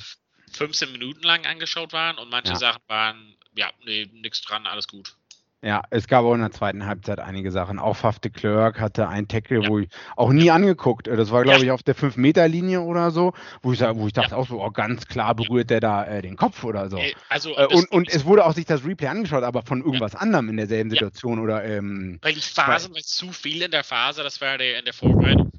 15 0.53 0.91
Minuten 0.91 1.23
lang 1.23 1.45
angeschaut 1.45 1.91
waren 1.91 2.17
und 2.17 2.29
manche 2.29 2.53
ja. 2.53 2.59
Sachen 2.59 2.81
waren, 2.87 3.37
ja, 3.55 3.71
nee, 3.83 4.09
nichts 4.13 4.41
dran, 4.41 4.65
alles 4.65 4.87
gut. 4.87 5.16
Ja, 5.63 5.81
es 5.89 6.07
gab 6.07 6.23
auch 6.23 6.35
in 6.35 6.41
der 6.41 6.51
zweiten 6.51 6.85
Halbzeit 6.85 7.19
einige 7.19 7.51
Sachen. 7.51 7.79
Auch 7.79 7.95
Faf 7.95 8.19
de 8.19 8.31
Klerk 8.31 8.79
hatte 8.79 9.07
ein 9.07 9.27
Tackle, 9.27 9.63
ja. 9.63 9.69
wo 9.69 9.79
ich 9.79 9.89
auch 10.15 10.31
nie 10.31 10.51
angeguckt. 10.51 11.07
Das 11.07 11.31
war, 11.31 11.41
glaube 11.41 11.59
ja. 11.59 11.65
ich, 11.65 11.71
auf 11.71 11.81
der 11.81 11.95
5-Meter-Linie 11.95 12.81
oder 12.81 13.09
so, 13.09 13.33
wo 13.63 13.73
ich, 13.73 13.81
wo 13.81 14.05
ich 14.05 14.13
dachte 14.13 14.31
ja. 14.31 14.37
auch 14.37 14.47
so, 14.47 14.63
oh, 14.63 14.69
ganz 14.69 15.07
klar 15.07 15.33
berührt 15.33 15.71
der 15.71 15.79
da 15.79 16.05
äh, 16.05 16.21
den 16.21 16.35
Kopf 16.35 16.63
oder 16.63 16.91
so. 16.91 17.01
Also, 17.29 17.57
äh, 17.57 17.65
und, 17.65 17.91
und 17.91 18.07
es 18.09 18.25
wurde 18.25 18.45
auch 18.45 18.53
sich 18.53 18.65
das 18.65 18.85
Replay 18.85 19.07
angeschaut, 19.07 19.43
aber 19.43 19.63
von 19.63 19.83
irgendwas 19.83 20.13
anderem 20.13 20.49
in 20.49 20.57
derselben 20.57 20.91
Situation 20.91 21.39
oder. 21.39 21.65
Ähm, 21.65 22.19
weil 22.21 22.33
die 22.33 22.41
Phasen, 22.41 22.93
weil 22.93 23.03
zu 23.03 23.31
viel 23.31 23.63
in 23.63 23.71
der 23.71 23.83
Phase, 23.83 24.21
das 24.21 24.39
war 24.41 24.59
der 24.59 24.77
in 24.77 24.85
der 24.85 24.93
Vorbereitung. 24.93 25.51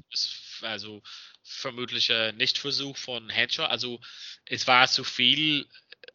Also 0.61 1.01
vermutlich 1.43 2.09
äh, 2.09 2.31
nicht 2.33 2.57
Versuch 2.57 2.95
von 2.95 3.29
Hedger. 3.29 3.69
Also 3.69 3.99
es 4.45 4.65
war 4.65 4.87
zu 4.87 5.03
viel 5.03 5.65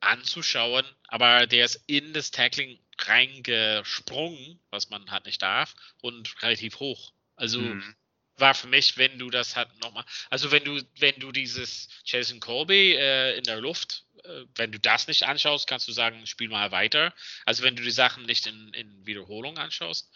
anzuschauen, 0.00 0.84
aber 1.08 1.46
der 1.46 1.64
ist 1.66 1.82
in 1.86 2.12
das 2.12 2.30
Tackling 2.30 2.78
reingesprungen, 2.98 4.60
was 4.70 4.90
man 4.90 5.10
halt 5.10 5.26
nicht 5.26 5.42
darf, 5.42 5.74
und 6.00 6.42
relativ 6.42 6.80
hoch. 6.80 7.12
Also 7.36 7.60
mhm. 7.60 7.94
war 8.36 8.54
für 8.54 8.66
mich, 8.66 8.96
wenn 8.96 9.18
du 9.18 9.30
das 9.30 9.56
halt 9.56 9.68
nochmal, 9.80 10.04
also 10.30 10.50
wenn 10.50 10.64
du, 10.64 10.80
wenn 10.98 11.18
du 11.18 11.32
dieses 11.32 11.88
Jason 12.04 12.40
Colby 12.40 12.94
äh, 12.94 13.36
in 13.36 13.44
der 13.44 13.60
Luft, 13.60 14.04
äh, 14.24 14.44
wenn 14.54 14.72
du 14.72 14.78
das 14.78 15.08
nicht 15.08 15.24
anschaust, 15.24 15.66
kannst 15.66 15.88
du 15.88 15.92
sagen, 15.92 16.26
spiel 16.26 16.48
mal 16.48 16.70
weiter. 16.70 17.12
Also 17.44 17.62
wenn 17.62 17.76
du 17.76 17.82
die 17.82 17.90
Sachen 17.90 18.24
nicht 18.24 18.46
in, 18.46 18.72
in 18.74 19.06
Wiederholung 19.06 19.58
anschaust. 19.58 20.10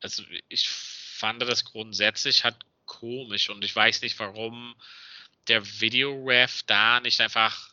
Also 0.00 0.22
ich 0.48 0.68
fand 0.68 1.42
das 1.42 1.64
grundsätzlich 1.64 2.44
halt 2.44 2.56
komisch 2.86 3.50
und 3.50 3.64
ich 3.64 3.76
weiß 3.76 4.02
nicht, 4.02 4.18
warum 4.18 4.74
der 5.48 5.80
Videoref 5.80 6.62
da 6.64 7.00
nicht 7.00 7.20
einfach 7.20 7.70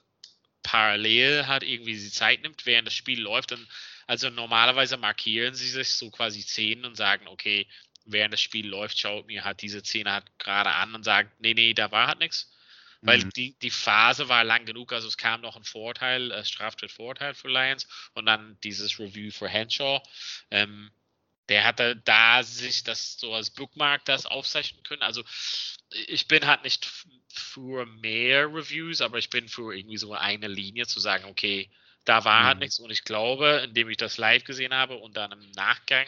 parallel 0.63 1.48
hat 1.48 1.63
irgendwie 1.63 1.94
die 1.94 2.12
Zeit 2.12 2.42
nimmt, 2.42 2.66
während 2.66 2.88
das 2.88 2.94
Spiel 2.94 3.22
läuft. 3.22 3.54
Und 3.54 3.68
also 4.07 4.29
normalerweise 4.29 4.97
markieren 4.97 5.53
sie 5.53 5.67
sich 5.67 5.89
so 5.89 6.09
quasi 6.09 6.41
Szenen 6.41 6.85
und 6.85 6.95
sagen, 6.95 7.27
okay, 7.27 7.67
während 8.05 8.33
das 8.33 8.41
Spiel 8.41 8.67
läuft, 8.67 8.97
schaut 8.99 9.27
mir 9.27 9.43
halt 9.43 9.61
diese 9.61 9.81
Szene 9.81 10.13
halt 10.13 10.25
gerade 10.39 10.71
an 10.71 10.95
und 10.95 11.03
sagt, 11.03 11.39
nee, 11.41 11.53
nee, 11.53 11.73
da 11.73 11.91
war 11.91 12.07
halt 12.07 12.19
nichts. 12.19 12.51
Weil 13.01 13.23
mhm. 13.23 13.29
die, 13.31 13.59
die 13.59 13.69
Phase 13.69 14.27
war 14.27 14.43
lang 14.43 14.65
genug, 14.65 14.91
also 14.91 15.07
es 15.07 15.17
kam 15.17 15.41
noch 15.41 15.55
ein 15.55 15.63
Vorteil, 15.63 16.31
äh, 16.31 16.43
Straftritt-Vorteil 16.43 17.35
für 17.35 17.49
Lions 17.49 17.87
und 18.13 18.25
dann 18.25 18.57
dieses 18.63 18.97
Review 18.97 19.29
für 19.29 19.47
Henshaw. 19.47 20.01
Ähm, 20.49 20.89
der 21.49 21.63
hatte 21.63 21.95
da 21.95 22.43
sich 22.43 22.83
das 22.83 23.17
so 23.17 23.33
als 23.33 23.51
Bookmark 23.51 24.03
das 24.05 24.25
aufzeichnen 24.25 24.83
können. 24.83 25.03
Also 25.03 25.23
ich 26.07 26.27
bin 26.27 26.45
halt 26.47 26.63
nicht 26.63 26.89
für 27.29 27.85
mehr 27.85 28.47
Reviews, 28.47 29.01
aber 29.01 29.17
ich 29.17 29.29
bin 29.29 29.47
für 29.47 29.73
irgendwie 29.75 29.97
so 29.97 30.13
eine 30.13 30.47
Linie 30.47 30.87
zu 30.87 30.99
sagen, 30.99 31.25
okay, 31.25 31.69
da 32.07 32.23
war 32.23 32.45
halt 32.45 32.57
mhm. 32.57 32.61
nichts 32.61 32.79
und 32.79 32.91
ich 32.91 33.03
glaube, 33.03 33.63
indem 33.65 33.89
ich 33.89 33.97
das 33.97 34.17
live 34.17 34.43
gesehen 34.43 34.73
habe 34.73 34.97
und 34.97 35.17
dann 35.17 35.31
im 35.31 35.51
Nachgang 35.51 36.05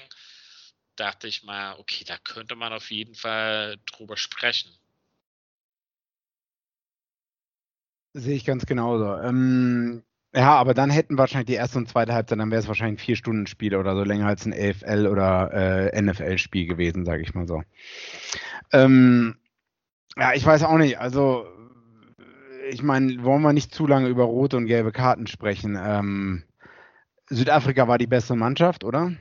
dachte 0.96 1.28
ich 1.28 1.44
mal, 1.44 1.78
okay, 1.78 2.04
da 2.06 2.18
könnte 2.18 2.56
man 2.56 2.74
auf 2.74 2.92
jeden 2.92 3.16
Fall 3.16 3.78
drüber 3.86 4.18
sprechen. 4.18 4.72
Sehe 8.14 8.36
ich 8.36 8.46
ganz 8.46 8.66
genauso. 8.66 9.16
Ähm, 9.22 10.04
ja, 10.34 10.56
aber 10.56 10.74
dann 10.74 10.90
hätten 10.90 11.18
wahrscheinlich 11.18 11.48
die 11.48 11.54
erste 11.54 11.78
und 11.78 11.90
zweite 11.90 12.14
Halbzeit, 12.14 12.40
dann 12.40 12.52
wäre 12.52 12.62
es 12.62 12.68
wahrscheinlich 12.68 13.00
ein 13.00 13.06
vier 13.06 13.16
Stunden 13.16 13.48
Spiel 13.48 13.76
oder 13.76 13.96
so 13.96 14.04
länger 14.04 14.28
als 14.28 14.46
ein 14.46 14.54
EFL 14.54 15.08
oder 15.08 15.52
äh, 15.94 16.02
NFL 16.02 16.38
Spiel 16.38 16.66
gewesen, 16.66 17.06
sage 17.06 17.22
ich 17.24 17.34
mal 17.34 17.48
so. 17.48 17.64
Ähm, 18.72 19.38
ja, 20.18 20.34
ich 20.34 20.46
weiß 20.46 20.64
auch 20.64 20.78
nicht. 20.78 21.00
Also, 21.00 21.46
ich 22.70 22.84
meine, 22.84 23.24
wollen 23.24 23.42
wir 23.42 23.54
nicht 23.54 23.74
zu 23.74 23.88
lange 23.88 24.08
über 24.08 24.24
rote 24.24 24.58
und 24.58 24.68
gelbe 24.68 24.92
Karten 24.92 25.28
sprechen. 25.28 25.78
Ähm, 25.82 26.44
Südafrika 27.30 27.88
war 27.88 27.98
die 27.98 28.08
beste 28.08 28.36
Mannschaft, 28.36 28.84
oder? 28.84 29.14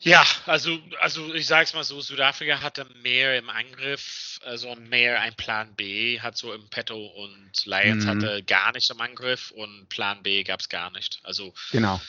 Ja, 0.00 0.24
also, 0.46 0.78
also 1.00 1.34
ich 1.34 1.46
sage 1.46 1.64
es 1.64 1.74
mal 1.74 1.82
so, 1.82 2.00
Südafrika 2.00 2.62
hatte 2.62 2.86
mehr 3.02 3.36
im 3.36 3.50
Angriff, 3.50 4.38
also 4.44 4.74
mehr 4.76 5.20
ein 5.20 5.34
Plan 5.34 5.74
B, 5.74 6.20
hat 6.20 6.36
so 6.36 6.52
im 6.52 6.68
Petto 6.70 7.04
und 7.04 7.66
Lions 7.66 8.04
mhm. 8.04 8.08
hatte 8.08 8.42
gar 8.44 8.72
nicht 8.72 8.88
im 8.90 9.00
Angriff 9.00 9.50
und 9.50 9.88
Plan 9.88 10.22
B 10.22 10.44
gab 10.44 10.60
es 10.60 10.68
gar 10.68 10.92
nicht. 10.92 11.18
Also 11.24 11.52
genau. 11.72 12.00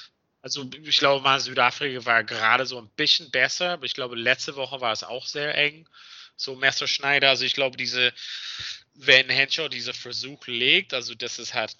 Also 0.42 0.70
ich 0.84 1.00
glaube 1.00 1.24
mal, 1.24 1.40
Südafrika 1.40 2.06
war 2.06 2.24
gerade 2.24 2.66
so 2.68 2.78
ein 2.80 2.90
bisschen 2.96 3.32
besser, 3.32 3.72
aber 3.72 3.86
ich 3.86 3.96
glaube, 3.96 4.16
letzte 4.16 4.56
Woche 4.56 4.80
war 4.82 4.94
es 4.94 5.04
auch 5.04 5.26
sehr 5.26 5.56
eng 5.56 5.90
so 6.40 6.56
Messerschneider. 6.56 7.30
Also 7.30 7.46
ich 7.46 7.54
glaube, 7.54 7.78
diese, 7.78 8.14
wenn 8.94 9.30
Henshaw 9.30 9.68
diese 9.68 9.94
Versuch 9.94 10.48
legt, 10.48 10.94
also 10.94 11.14
das 11.16 11.40
ist 11.40 11.54
halt, 11.54 11.76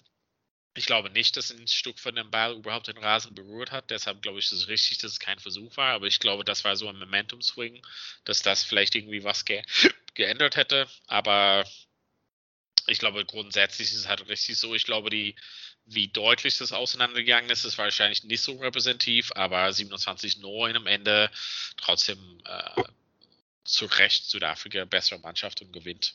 ich 0.74 0.86
glaube 0.86 1.10
nicht, 1.10 1.36
dass 1.36 1.50
ein 1.50 1.66
Stück 1.66 1.98
von 1.98 2.14
dem 2.14 2.30
Ball 2.30 2.54
überhaupt 2.54 2.88
den 2.88 2.98
Rasen 2.98 3.34
berührt 3.34 3.72
hat. 3.72 3.90
Deshalb 3.90 4.22
glaube 4.22 4.38
ich, 4.38 4.46
ist 4.46 4.52
es 4.52 4.68
richtig, 4.68 4.98
dass 4.98 5.12
es 5.12 5.18
kein 5.18 5.38
Versuch 5.38 5.76
war. 5.76 5.94
Aber 5.94 6.06
ich 6.06 6.20
glaube, 6.20 6.44
das 6.44 6.64
war 6.64 6.76
so 6.76 6.88
ein 6.88 6.98
Momentum-Swing, 6.98 7.84
dass 8.24 8.42
das 8.42 8.62
vielleicht 8.62 8.94
irgendwie 8.94 9.24
was 9.24 9.44
ge 9.44 9.62
geändert 10.14 10.56
hätte. 10.56 10.88
Aber 11.06 11.64
ich 12.86 12.98
glaube, 12.98 13.24
grundsätzlich 13.24 13.92
ist 13.92 14.00
es 14.00 14.08
halt 14.08 14.28
richtig 14.28 14.58
so. 14.58 14.74
Ich 14.74 14.84
glaube, 14.84 15.10
die, 15.10 15.36
wie 15.86 16.08
deutlich 16.08 16.58
das 16.58 16.72
auseinandergegangen 16.72 17.50
ist, 17.50 17.64
ist 17.64 17.78
wahrscheinlich 17.78 18.24
nicht 18.24 18.42
so 18.42 18.58
repräsentativ, 18.58 19.32
aber 19.34 19.68
27-9 19.68 20.76
am 20.76 20.86
Ende 20.86 21.30
trotzdem 21.76 22.18
äh, 22.44 22.82
zu 23.64 23.86
Recht 23.86 24.24
Südafrika 24.24 24.84
bessere 24.84 25.20
Mannschaft 25.20 25.62
und 25.62 25.72
gewinnt. 25.72 26.14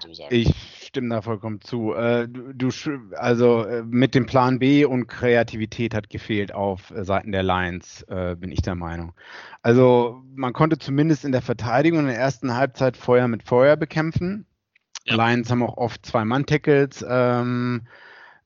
So 0.00 0.26
ich 0.30 0.54
stimme 0.80 1.08
da 1.08 1.22
vollkommen 1.22 1.60
zu. 1.60 1.92
Äh, 1.92 2.28
du, 2.28 2.70
also 3.16 3.64
äh, 3.64 3.82
mit 3.82 4.14
dem 4.14 4.26
Plan 4.26 4.58
B 4.58 4.84
und 4.84 5.08
Kreativität 5.08 5.92
hat 5.92 6.08
gefehlt 6.08 6.54
auf 6.54 6.90
äh, 6.90 7.04
Seiten 7.04 7.32
der 7.32 7.42
Lions, 7.42 8.06
bin 8.08 8.52
ich 8.52 8.62
der 8.62 8.74
Meinung. 8.74 9.12
Also 9.62 10.22
man 10.34 10.52
konnte 10.52 10.78
zumindest 10.78 11.24
in 11.24 11.32
der 11.32 11.42
Verteidigung 11.42 12.00
in 12.00 12.06
der 12.06 12.16
ersten 12.16 12.54
Halbzeit 12.54 12.96
Feuer 12.96 13.28
mit 13.28 13.42
Feuer 13.42 13.76
bekämpfen. 13.76 14.46
Ja. 15.04 15.16
Lions 15.16 15.50
haben 15.50 15.62
auch 15.62 15.76
oft 15.76 16.04
zwei 16.06 16.24
Mann-Tackles 16.24 17.04
ähm, 17.08 17.86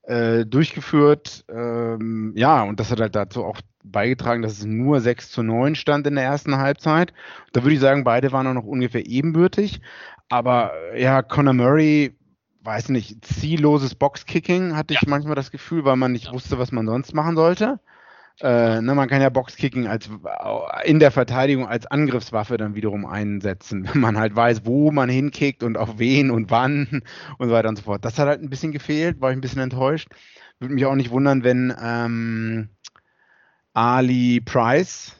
äh, 0.04 0.44
durchgeführt. 0.44 1.44
Ähm, 1.48 2.32
ja, 2.36 2.62
und 2.62 2.80
das 2.80 2.90
hat 2.90 3.00
halt 3.00 3.14
dazu 3.14 3.44
auch 3.44 3.60
beigetragen, 3.84 4.42
dass 4.42 4.58
es 4.58 4.64
nur 4.64 5.00
6 5.00 5.30
zu 5.30 5.42
9 5.42 5.74
stand 5.74 6.06
in 6.06 6.14
der 6.14 6.24
ersten 6.24 6.56
Halbzeit. 6.56 7.12
Da 7.52 7.62
würde 7.62 7.74
ich 7.74 7.80
sagen, 7.80 8.04
beide 8.04 8.32
waren 8.32 8.46
auch 8.46 8.54
noch 8.54 8.64
ungefähr 8.64 9.06
ebenbürtig. 9.06 9.80
Aber 10.28 10.72
ja, 10.96 11.22
Conor 11.22 11.54
Murray, 11.54 12.16
weiß 12.62 12.88
nicht, 12.90 13.24
zielloses 13.24 13.94
Boxkicking 13.94 14.76
hatte 14.76 14.94
ich 14.94 15.06
manchmal 15.06 15.34
das 15.34 15.50
Gefühl, 15.50 15.84
weil 15.84 15.96
man 15.96 16.12
nicht 16.12 16.26
ja. 16.26 16.32
wusste, 16.32 16.58
was 16.58 16.72
man 16.72 16.86
sonst 16.86 17.14
machen 17.14 17.36
sollte. 17.36 17.80
Äh, 18.42 18.82
ne, 18.82 18.96
man 18.96 19.08
kann 19.08 19.22
ja 19.22 19.28
Boxkicking 19.28 19.86
als 19.86 20.10
in 20.82 20.98
der 20.98 21.12
Verteidigung 21.12 21.68
als 21.68 21.86
Angriffswaffe 21.86 22.56
dann 22.56 22.74
wiederum 22.74 23.06
einsetzen, 23.06 23.88
wenn 23.92 24.00
man 24.00 24.18
halt 24.18 24.34
weiß, 24.34 24.66
wo 24.66 24.90
man 24.90 25.08
hinkickt 25.08 25.62
und 25.62 25.78
auf 25.78 25.98
wen 25.98 26.32
und 26.32 26.50
wann 26.50 27.02
und 27.38 27.48
so 27.48 27.54
weiter 27.54 27.68
und 27.68 27.76
so 27.76 27.84
fort. 27.84 28.04
Das 28.04 28.18
hat 28.18 28.26
halt 28.26 28.42
ein 28.42 28.50
bisschen 28.50 28.72
gefehlt, 28.72 29.20
war 29.20 29.30
ich 29.30 29.36
ein 29.36 29.40
bisschen 29.40 29.62
enttäuscht. 29.62 30.08
Würde 30.58 30.74
mich 30.74 30.84
auch 30.86 30.96
nicht 30.96 31.10
wundern, 31.10 31.44
wenn 31.44 31.72
ähm, 31.80 32.68
Ali 33.74 34.40
Price 34.40 35.16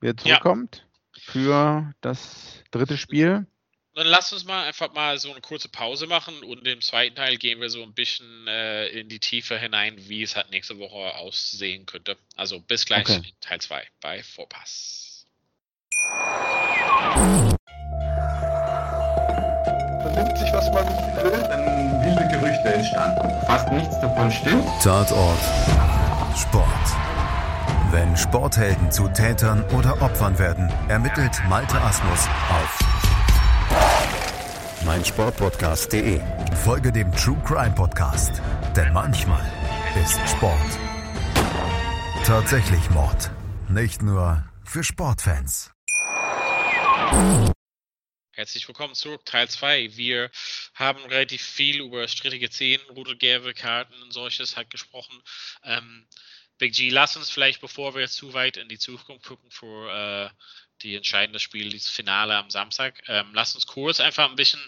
wieder 0.00 0.16
zurückkommt 0.16 0.86
ja. 1.14 1.20
für 1.20 1.92
das 2.00 2.64
dritte 2.70 2.96
Spiel. 2.96 3.46
Dann 3.94 4.06
lass 4.06 4.32
uns 4.32 4.46
mal 4.46 4.64
einfach 4.64 4.94
mal 4.94 5.18
so 5.18 5.30
eine 5.30 5.42
kurze 5.42 5.68
Pause 5.68 6.06
machen 6.06 6.42
und 6.44 6.66
im 6.66 6.80
zweiten 6.80 7.14
Teil 7.14 7.36
gehen 7.36 7.60
wir 7.60 7.68
so 7.68 7.82
ein 7.82 7.92
bisschen 7.92 8.46
äh, 8.46 8.86
in 8.88 9.10
die 9.10 9.18
Tiefe 9.20 9.58
hinein, 9.58 9.96
wie 10.08 10.22
es 10.22 10.34
halt 10.34 10.50
nächste 10.50 10.78
Woche 10.78 11.14
aussehen 11.16 11.84
könnte. 11.84 12.16
Also 12.34 12.58
bis 12.58 12.86
gleich 12.86 13.06
okay. 13.06 13.16
in 13.16 13.24
Teil 13.40 13.60
2 13.60 13.86
bei 14.00 14.22
Vorpass. 14.22 15.26
Man 20.04 20.14
nimmt 20.14 20.38
sich, 20.38 20.50
was 20.52 20.70
man 20.72 20.86
will, 21.22 21.42
dann 21.42 22.02
wilde 22.02 22.28
Gerüchte 22.28 22.72
entstanden. 22.72 23.46
Fast 23.46 23.70
nichts 23.72 24.00
davon 24.00 24.32
stimmt. 24.32 24.64
Tatort. 24.82 25.38
Sport. 26.34 26.66
Wenn 27.90 28.16
Sporthelden 28.16 28.90
zu 28.90 29.06
Tätern 29.08 29.62
oder 29.72 30.00
Opfern 30.00 30.38
werden, 30.38 30.72
ermittelt 30.88 31.32
Malte 31.46 31.78
Asmus 31.78 32.26
auf 32.48 32.81
meinsportpodcast.de. 34.84 36.20
Folge 36.64 36.92
dem 36.92 37.10
True 37.12 37.40
Crime 37.46 37.74
Podcast, 37.74 38.40
denn 38.76 38.92
manchmal 38.92 39.44
ist 40.02 40.18
Sport 40.28 40.78
tatsächlich 42.24 42.88
Mord. 42.90 43.30
Nicht 43.68 44.00
nur 44.00 44.44
für 44.64 44.84
Sportfans. 44.84 45.72
Herzlich 48.32 48.66
willkommen 48.68 48.94
zurück, 48.94 49.24
Teil 49.24 49.48
2. 49.48 49.96
Wir 49.96 50.30
haben 50.74 51.04
relativ 51.06 51.42
viel 51.42 51.80
über 51.80 52.06
strittige 52.06 52.48
Szenen, 52.48 52.84
rote, 52.90 53.16
gelbe 53.16 53.54
Karten 53.54 53.94
und 54.02 54.12
solches 54.12 54.56
halt 54.56 54.70
gesprochen. 54.70 55.20
Ähm, 55.64 56.06
Big 56.58 56.74
G, 56.74 56.90
lass 56.90 57.16
uns 57.16 57.28
vielleicht, 57.28 57.60
bevor 57.60 57.94
wir 57.96 58.08
zu 58.08 58.34
weit 58.34 58.56
in 58.56 58.68
die 58.68 58.78
Zukunft 58.78 59.26
gucken, 59.26 59.50
für 59.50 59.90
äh, 59.90 60.30
die 60.82 60.96
entscheidende 60.96 61.38
Spiel, 61.38 61.72
das 61.72 61.88
Finale 61.88 62.36
am 62.36 62.50
Samstag, 62.50 63.02
ähm, 63.08 63.30
lass 63.32 63.54
uns 63.54 63.66
kurz 63.66 64.00
einfach 64.00 64.28
ein 64.28 64.36
bisschen 64.36 64.60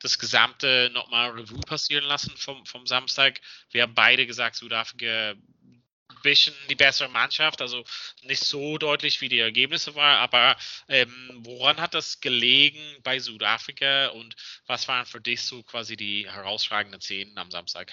das 0.00 0.18
gesamte 0.18 0.90
nochmal 0.92 1.30
Revue 1.30 1.60
passieren 1.60 2.04
lassen 2.04 2.36
vom, 2.36 2.64
vom 2.66 2.86
Samstag. 2.86 3.40
Wir 3.70 3.82
haben 3.82 3.94
beide 3.94 4.26
gesagt, 4.26 4.56
Südafrika 4.56 5.30
ein 5.30 6.22
bisschen 6.22 6.54
die 6.70 6.74
bessere 6.74 7.08
Mannschaft, 7.08 7.60
also 7.60 7.84
nicht 8.22 8.42
so 8.42 8.78
deutlich, 8.78 9.20
wie 9.20 9.28
die 9.28 9.38
Ergebnisse 9.38 9.94
waren, 9.94 10.18
aber 10.18 10.56
ähm, 10.88 11.40
woran 11.40 11.80
hat 11.80 11.94
das 11.94 12.20
gelegen 12.20 12.80
bei 13.02 13.18
Südafrika 13.18 14.08
und 14.08 14.34
was 14.66 14.88
waren 14.88 15.06
für 15.06 15.20
dich 15.20 15.42
so 15.42 15.62
quasi 15.62 15.96
die 15.96 16.28
herausragenden 16.28 17.00
Szenen 17.00 17.36
am 17.38 17.50
Samstag? 17.50 17.92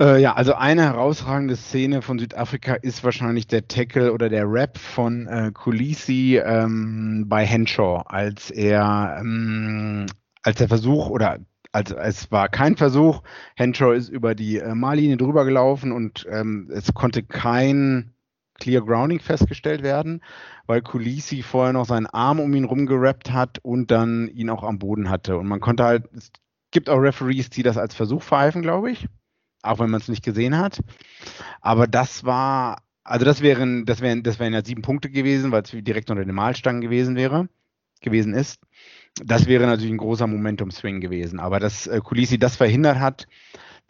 Äh, 0.00 0.20
ja, 0.20 0.34
also 0.34 0.54
eine 0.54 0.82
herausragende 0.82 1.56
Szene 1.56 2.02
von 2.02 2.18
Südafrika 2.20 2.74
ist 2.74 3.02
wahrscheinlich 3.02 3.48
der 3.48 3.66
Tackle 3.66 4.12
oder 4.12 4.28
der 4.28 4.44
Rap 4.50 4.78
von 4.78 5.26
äh, 5.26 5.50
Kulisi 5.52 6.38
ähm, 6.38 7.24
bei 7.28 7.44
Henshaw, 7.44 8.02
als 8.06 8.50
er 8.50 9.18
ähm, 9.20 10.06
als 10.44 10.58
der 10.58 10.68
Versuch 10.68 11.08
oder 11.08 11.40
also 11.72 11.96
es 11.96 12.30
war 12.30 12.48
kein 12.48 12.76
Versuch, 12.76 13.22
Henshaw 13.56 13.92
ist 13.92 14.08
über 14.08 14.34
die 14.36 14.58
äh, 14.58 14.74
Marlinie 14.74 15.16
drüber 15.16 15.44
gelaufen 15.44 15.90
und 15.92 16.26
ähm, 16.30 16.70
es 16.72 16.94
konnte 16.94 17.24
kein 17.24 18.14
Clear 18.60 18.82
Grounding 18.82 19.20
festgestellt 19.20 19.82
werden, 19.82 20.22
weil 20.66 20.80
Kulisi 20.80 21.42
vorher 21.42 21.72
noch 21.72 21.86
seinen 21.86 22.06
Arm 22.06 22.40
um 22.40 22.54
ihn 22.54 22.64
rumgerappt 22.64 23.32
hat 23.32 23.58
und 23.62 23.90
dann 23.90 24.28
ihn 24.28 24.50
auch 24.50 24.62
am 24.64 24.78
Boden 24.78 25.10
hatte. 25.10 25.36
Und 25.38 25.46
man 25.46 25.60
konnte 25.60 25.84
halt, 25.84 26.08
es 26.16 26.32
gibt 26.70 26.88
auch 26.88 26.98
Referees, 26.98 27.50
die 27.50 27.62
das 27.62 27.78
als 27.78 27.94
Versuch 27.94 28.22
pfeifen, 28.22 28.62
glaube 28.62 28.90
ich 28.90 29.08
auch 29.62 29.78
wenn 29.78 29.90
man 29.90 30.00
es 30.00 30.08
nicht 30.08 30.24
gesehen 30.24 30.56
hat. 30.56 30.80
Aber 31.60 31.86
das 31.86 32.24
war, 32.24 32.82
also 33.04 33.24
das 33.24 33.40
wären, 33.40 33.84
das 33.84 34.00
wären, 34.00 34.22
das 34.22 34.38
wären 34.38 34.52
ja 34.52 34.64
sieben 34.64 34.82
Punkte 34.82 35.10
gewesen, 35.10 35.52
weil 35.52 35.62
es 35.62 35.70
direkt 35.70 36.10
unter 36.10 36.24
den 36.24 36.34
Mahlstangen 36.34 36.80
gewesen 36.80 37.16
wäre, 37.16 37.48
gewesen 38.00 38.34
ist. 38.34 38.60
Das 39.24 39.46
wäre 39.46 39.66
natürlich 39.66 39.92
ein 39.92 39.98
großer 39.98 40.26
Momentum-Swing 40.26 41.00
gewesen. 41.00 41.40
Aber 41.40 41.58
dass 41.58 41.86
äh, 41.86 42.00
Kulisi 42.00 42.38
das 42.38 42.56
verhindert 42.56 43.00
hat, 43.00 43.26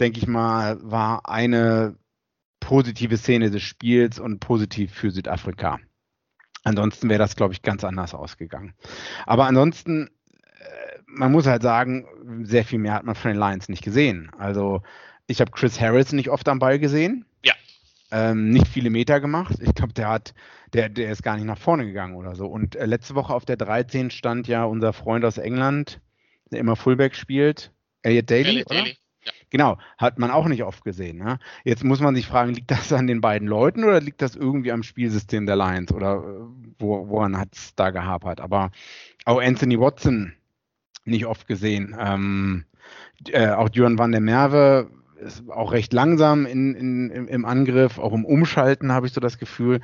denke 0.00 0.18
ich 0.18 0.26
mal, 0.26 0.78
war 0.82 1.28
eine 1.28 1.96
positive 2.60 3.16
Szene 3.16 3.50
des 3.50 3.62
Spiels 3.62 4.18
und 4.18 4.40
positiv 4.40 4.92
für 4.92 5.10
Südafrika. 5.10 5.78
Ansonsten 6.64 7.08
wäre 7.08 7.18
das, 7.18 7.36
glaube 7.36 7.54
ich, 7.54 7.62
ganz 7.62 7.84
anders 7.84 8.14
ausgegangen. 8.14 8.74
Aber 9.26 9.46
ansonsten, 9.46 10.08
äh, 10.42 10.98
man 11.06 11.32
muss 11.32 11.46
halt 11.46 11.62
sagen, 11.62 12.06
sehr 12.44 12.64
viel 12.64 12.78
mehr 12.78 12.94
hat 12.94 13.04
man 13.04 13.14
von 13.14 13.30
den 13.30 13.40
Lions 13.40 13.68
nicht 13.68 13.82
gesehen. 13.82 14.30
Also 14.38 14.82
ich 15.28 15.40
habe 15.40 15.52
Chris 15.52 15.80
Harris 15.80 16.12
nicht 16.12 16.30
oft 16.30 16.48
am 16.48 16.58
Ball 16.58 16.78
gesehen. 16.78 17.24
Ja. 17.44 17.52
Ähm, 18.10 18.50
nicht 18.50 18.66
viele 18.66 18.90
Meter 18.90 19.20
gemacht. 19.20 19.56
Ich 19.60 19.74
glaube, 19.74 19.92
der 19.92 20.08
hat, 20.08 20.34
der, 20.72 20.88
der 20.88 21.12
ist 21.12 21.22
gar 21.22 21.36
nicht 21.36 21.44
nach 21.44 21.58
vorne 21.58 21.86
gegangen 21.86 22.16
oder 22.16 22.34
so. 22.34 22.46
Und 22.46 22.74
äh, 22.74 22.86
letzte 22.86 23.14
Woche 23.14 23.34
auf 23.34 23.44
der 23.44 23.56
13 23.56 24.10
stand 24.10 24.48
ja 24.48 24.64
unser 24.64 24.92
Freund 24.92 25.24
aus 25.24 25.38
England, 25.38 26.00
der 26.50 26.60
immer 26.60 26.74
Fullback 26.74 27.14
spielt, 27.14 27.70
Elliot 28.02 28.30
Daly, 28.30 28.48
Elliot 28.48 28.70
oder? 28.70 28.80
Daly. 28.80 28.96
Ja. 29.24 29.32
Genau, 29.50 29.78
hat 29.98 30.18
man 30.18 30.30
auch 30.30 30.46
nicht 30.46 30.62
oft 30.62 30.82
gesehen. 30.84 31.18
Ne? 31.18 31.38
Jetzt 31.64 31.84
muss 31.84 32.00
man 32.00 32.14
sich 32.14 32.26
fragen, 32.26 32.54
liegt 32.54 32.70
das 32.70 32.92
an 32.94 33.06
den 33.06 33.20
beiden 33.20 33.46
Leuten 33.46 33.84
oder 33.84 34.00
liegt 34.00 34.22
das 34.22 34.34
irgendwie 34.34 34.72
am 34.72 34.82
Spielsystem 34.82 35.44
der 35.44 35.56
Lions 35.56 35.92
oder 35.92 36.16
äh, 36.16 36.78
wo, 36.78 37.08
woran 37.08 37.36
hat 37.36 37.50
es 37.52 37.74
da 37.74 37.90
gehapert? 37.90 38.40
Aber 38.40 38.70
auch 39.26 39.42
Anthony 39.42 39.78
Watson 39.78 40.32
nicht 41.04 41.26
oft 41.26 41.46
gesehen. 41.46 41.94
Ähm, 41.98 42.64
äh, 43.26 43.48
auch 43.48 43.68
Jürgen 43.70 43.98
van 43.98 44.12
der 44.12 44.22
Merwe 44.22 44.90
ist 45.20 45.48
auch 45.50 45.72
recht 45.72 45.92
langsam 45.92 46.46
in, 46.46 46.74
in, 46.74 47.10
im, 47.10 47.28
im 47.28 47.44
Angriff, 47.44 47.98
auch 47.98 48.12
im 48.12 48.24
Umschalten 48.24 48.92
habe 48.92 49.06
ich 49.06 49.12
so 49.12 49.20
das 49.20 49.38
Gefühl. 49.38 49.80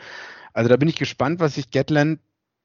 Also 0.52 0.68
da 0.68 0.76
bin 0.76 0.88
ich 0.88 0.96
gespannt, 0.96 1.40
was 1.40 1.54
sich 1.54 1.70
Gatland 1.70 2.20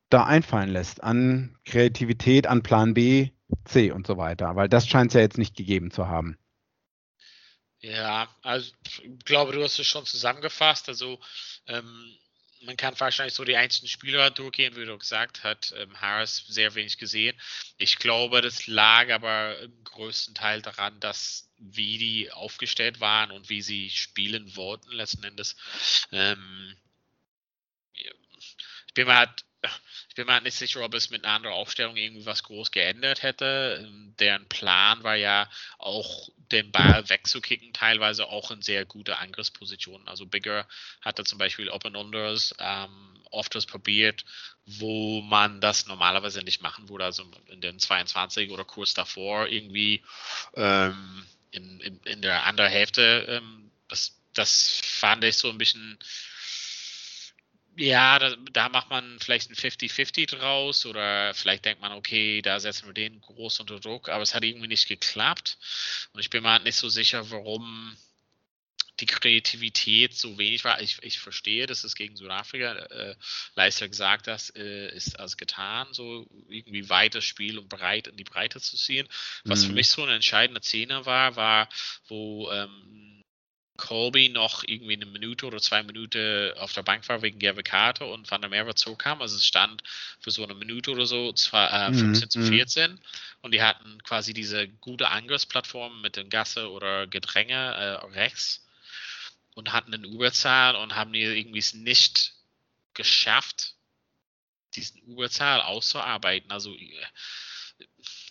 da 0.10 0.26
einfallen 0.26 0.70
lässt 0.70 1.04
an 1.04 1.58
Kreativität, 1.66 2.48
an 2.48 2.64
Plan 2.64 2.94
B, 2.94 3.30
C 3.66 3.92
und 3.92 4.08
so 4.08 4.18
weiter, 4.18 4.56
weil 4.56 4.70
das 4.70 4.88
scheint 4.88 5.12
es 5.12 5.16
ja 5.16 5.22
jetzt 5.22 5.38
nicht 5.38 5.56
gegeben 5.56 5.92
zu 5.92 6.08
haben. 6.08 6.38
Ja, 7.82 8.28
also 8.42 8.72
ich 8.84 9.26
glaube, 9.26 9.54
du 9.54 9.64
hast 9.64 9.80
es 9.80 9.88
schon 9.88 10.06
zusammengefasst. 10.06 10.90
Also 10.90 11.20
ähm, 11.68 12.18
man 12.62 12.78
kann 12.78 13.00
wahrscheinlich 13.00 13.34
so 13.34 13.44
die 13.44 13.56
einzelnen 13.56 13.90
Spieler 13.90 14.32
durchgehen, 14.32 14.76
wie 14.76 14.86
du 14.86 14.98
gesagt 14.98 15.44
hast. 15.44 15.74
Ähm, 15.78 16.00
Harris 16.00 16.44
sehr 16.48 16.76
wenig 16.76 16.98
gesehen. 16.98 17.40
Ich 17.78 17.98
glaube, 17.98 18.42
das 18.42 18.68
lag 18.68 19.12
aber 19.12 19.60
im 19.60 19.84
größten 19.84 20.36
Teil 20.36 20.62
daran, 20.62 21.00
dass 21.00 21.50
wie 21.58 21.98
die 21.98 22.32
aufgestellt 22.32 23.00
waren 23.00 23.32
und 23.32 23.50
wie 23.50 23.62
sie 23.62 23.90
spielen 23.90 24.56
wollten 24.56 24.92
letzten 24.92 25.24
Endes. 25.24 25.56
Ähm, 26.12 26.76
ich 27.94 28.94
bin 28.94 29.08
mir 29.08 29.16
halt 29.16 29.46
bin 30.20 30.28
mir 30.28 30.34
halt 30.34 30.44
nicht 30.44 30.58
sicher, 30.58 30.82
ob 30.82 30.94
es 30.96 31.12
mit 31.12 31.24
einer 31.24 31.36
anderen 31.36 31.56
Aufstellung 31.56 31.96
irgendwie 31.96 32.26
was 32.26 32.44
groß 32.44 32.72
geändert 32.72 33.24
hätte. 33.24 33.80
Ähm, 33.82 34.14
deren 34.20 34.46
Plan 34.50 35.02
war 35.02 35.16
ja 35.16 35.50
auch 35.78 36.28
den 36.52 36.74
Ball 36.74 37.08
wegzukicken, 37.08 37.72
teilweise 37.72 38.28
auch 38.28 38.52
in 38.52 38.62
sehr 38.62 38.84
gute 38.84 39.18
Angriffspositionen. 39.18 40.10
Also 40.10 40.26
Bigger 40.26 40.68
hatte 41.00 41.24
zum 41.24 41.38
Beispiel 41.38 41.70
Open 41.70 41.96
Unders 41.96 42.54
ähm, 42.60 43.24
oft 43.32 43.56
das 43.56 43.66
probiert, 43.66 44.26
wo 44.66 45.22
man 45.22 45.62
das 45.62 45.88
normalerweise 45.88 46.40
nicht 46.40 46.62
machen 46.62 46.90
würde, 46.90 47.06
also 47.06 47.24
in 47.48 47.62
den 47.62 47.80
22 47.80 48.52
oder 48.52 48.66
kurz 48.66 48.94
davor 48.94 49.48
irgendwie 49.48 50.04
ähm, 50.56 51.26
in, 51.52 51.80
in, 51.80 52.00
in, 52.04 52.22
der 52.22 52.46
anderen 52.46 52.70
Hälfte. 52.70 53.26
Ähm, 53.30 53.72
das, 53.88 54.20
das 54.34 54.82
fand 54.84 55.24
ich 55.24 55.38
so 55.38 55.50
ein 55.50 55.58
bisschen 55.58 55.98
ja, 57.76 58.20
da, 58.20 58.36
da, 58.52 58.70
macht 58.70 58.90
man 58.90 59.20
vielleicht 59.20 59.50
ein 59.50 59.56
50-50 59.56 60.36
draus 60.36 60.86
oder 60.86 61.34
vielleicht 61.34 61.66
denkt 61.66 61.82
man, 61.82 61.94
okay, 61.94 62.42
da 62.42 62.60
setzen 62.60 62.88
wir 62.88 62.94
den 62.94 63.22
groß 63.22 63.62
unter 63.62 63.80
Druck, 63.80 64.10
aber 64.10 64.24
es 64.24 64.36
hat 64.36 64.44
irgendwie 64.44 64.68
nicht 64.68 64.88
geklappt. 64.88 65.58
Und 66.14 66.20
ich 66.20 66.30
bin 66.30 66.44
mir 66.44 66.52
halt 66.52 66.64
nicht 66.64 66.76
so 66.76 66.90
sicher, 66.90 67.30
warum 67.32 67.96
die 69.00 69.06
Kreativität 69.06 70.14
so 70.14 70.38
wenig 70.38 70.64
war. 70.64 70.82
Ich, 70.82 70.98
ich 71.02 71.20
verstehe, 71.20 71.66
dass 71.68 71.84
es 71.84 71.96
gegen 71.96 72.16
Südafrika 72.16 72.74
äh, 72.74 73.16
leichter 73.56 73.88
gesagt 73.88 74.28
das 74.28 74.50
äh, 74.56 74.94
ist 74.96 75.20
als 75.20 75.38
getan, 75.38 75.88
so 75.92 76.28
irgendwie 76.50 76.90
weites 76.90 77.24
Spiel 77.24 77.58
und 77.58 77.70
breit 77.70 78.08
in 78.08 78.18
die 78.18 78.24
Breite 78.24 78.60
zu 78.60 78.76
ziehen. 78.78 79.08
Was 79.46 79.64
mhm. 79.64 79.68
für 79.68 79.74
mich 79.74 79.90
so 79.90 80.04
eine 80.04 80.16
entscheidende 80.16 80.62
Szene 80.62 81.06
war, 81.06 81.36
war, 81.36 81.70
wo 82.08 82.52
ähm, 82.52 83.09
Colby 83.80 84.30
noch 84.30 84.64
irgendwie 84.68 84.94
eine 84.94 85.06
Minute 85.06 85.46
oder 85.46 85.60
zwei 85.60 85.82
Minuten 85.84 86.52
auf 86.58 86.74
der 86.74 86.84
Bank 86.84 87.08
war 87.08 87.22
wegen 87.22 87.40
gelbe 87.40 87.64
Karte 87.64 88.06
und 88.06 88.30
Van 88.30 88.42
der 88.42 88.50
Merwe 88.50 88.76
zurückkam. 88.76 89.22
Also 89.22 89.38
es 89.38 89.46
stand 89.46 89.82
für 90.20 90.32
so 90.32 90.44
eine 90.44 90.54
Minute 90.54 90.92
oder 90.92 91.06
so 91.06 91.32
zwar, 91.34 91.90
äh, 91.90 91.94
15 91.94 92.26
mhm. 92.26 92.30
zu 92.30 92.42
14 92.52 92.92
mhm. 92.92 93.00
und 93.42 93.54
die 93.54 93.62
hatten 93.62 94.04
quasi 94.04 94.34
diese 94.34 94.68
gute 94.68 95.10
Angriffsplattform 95.10 96.02
mit 96.02 96.18
den 96.18 96.30
Gasse 96.30 96.70
oder 96.70 97.08
Gedränge 97.08 97.56
äh, 97.56 98.06
rechts 98.18 98.68
und 99.56 99.72
hatten 99.72 99.94
eine 99.94 100.08
Überzahl 100.08 100.76
und 100.76 100.96
haben 100.96 101.14
die 101.14 101.22
irgendwie 101.22 101.60
es 101.60 101.74
nicht 101.74 102.34
geschafft, 102.94 103.76
diesen 104.76 105.00
Überzahl 105.02 105.62
auszuarbeiten. 105.62 106.52
Also 106.52 106.76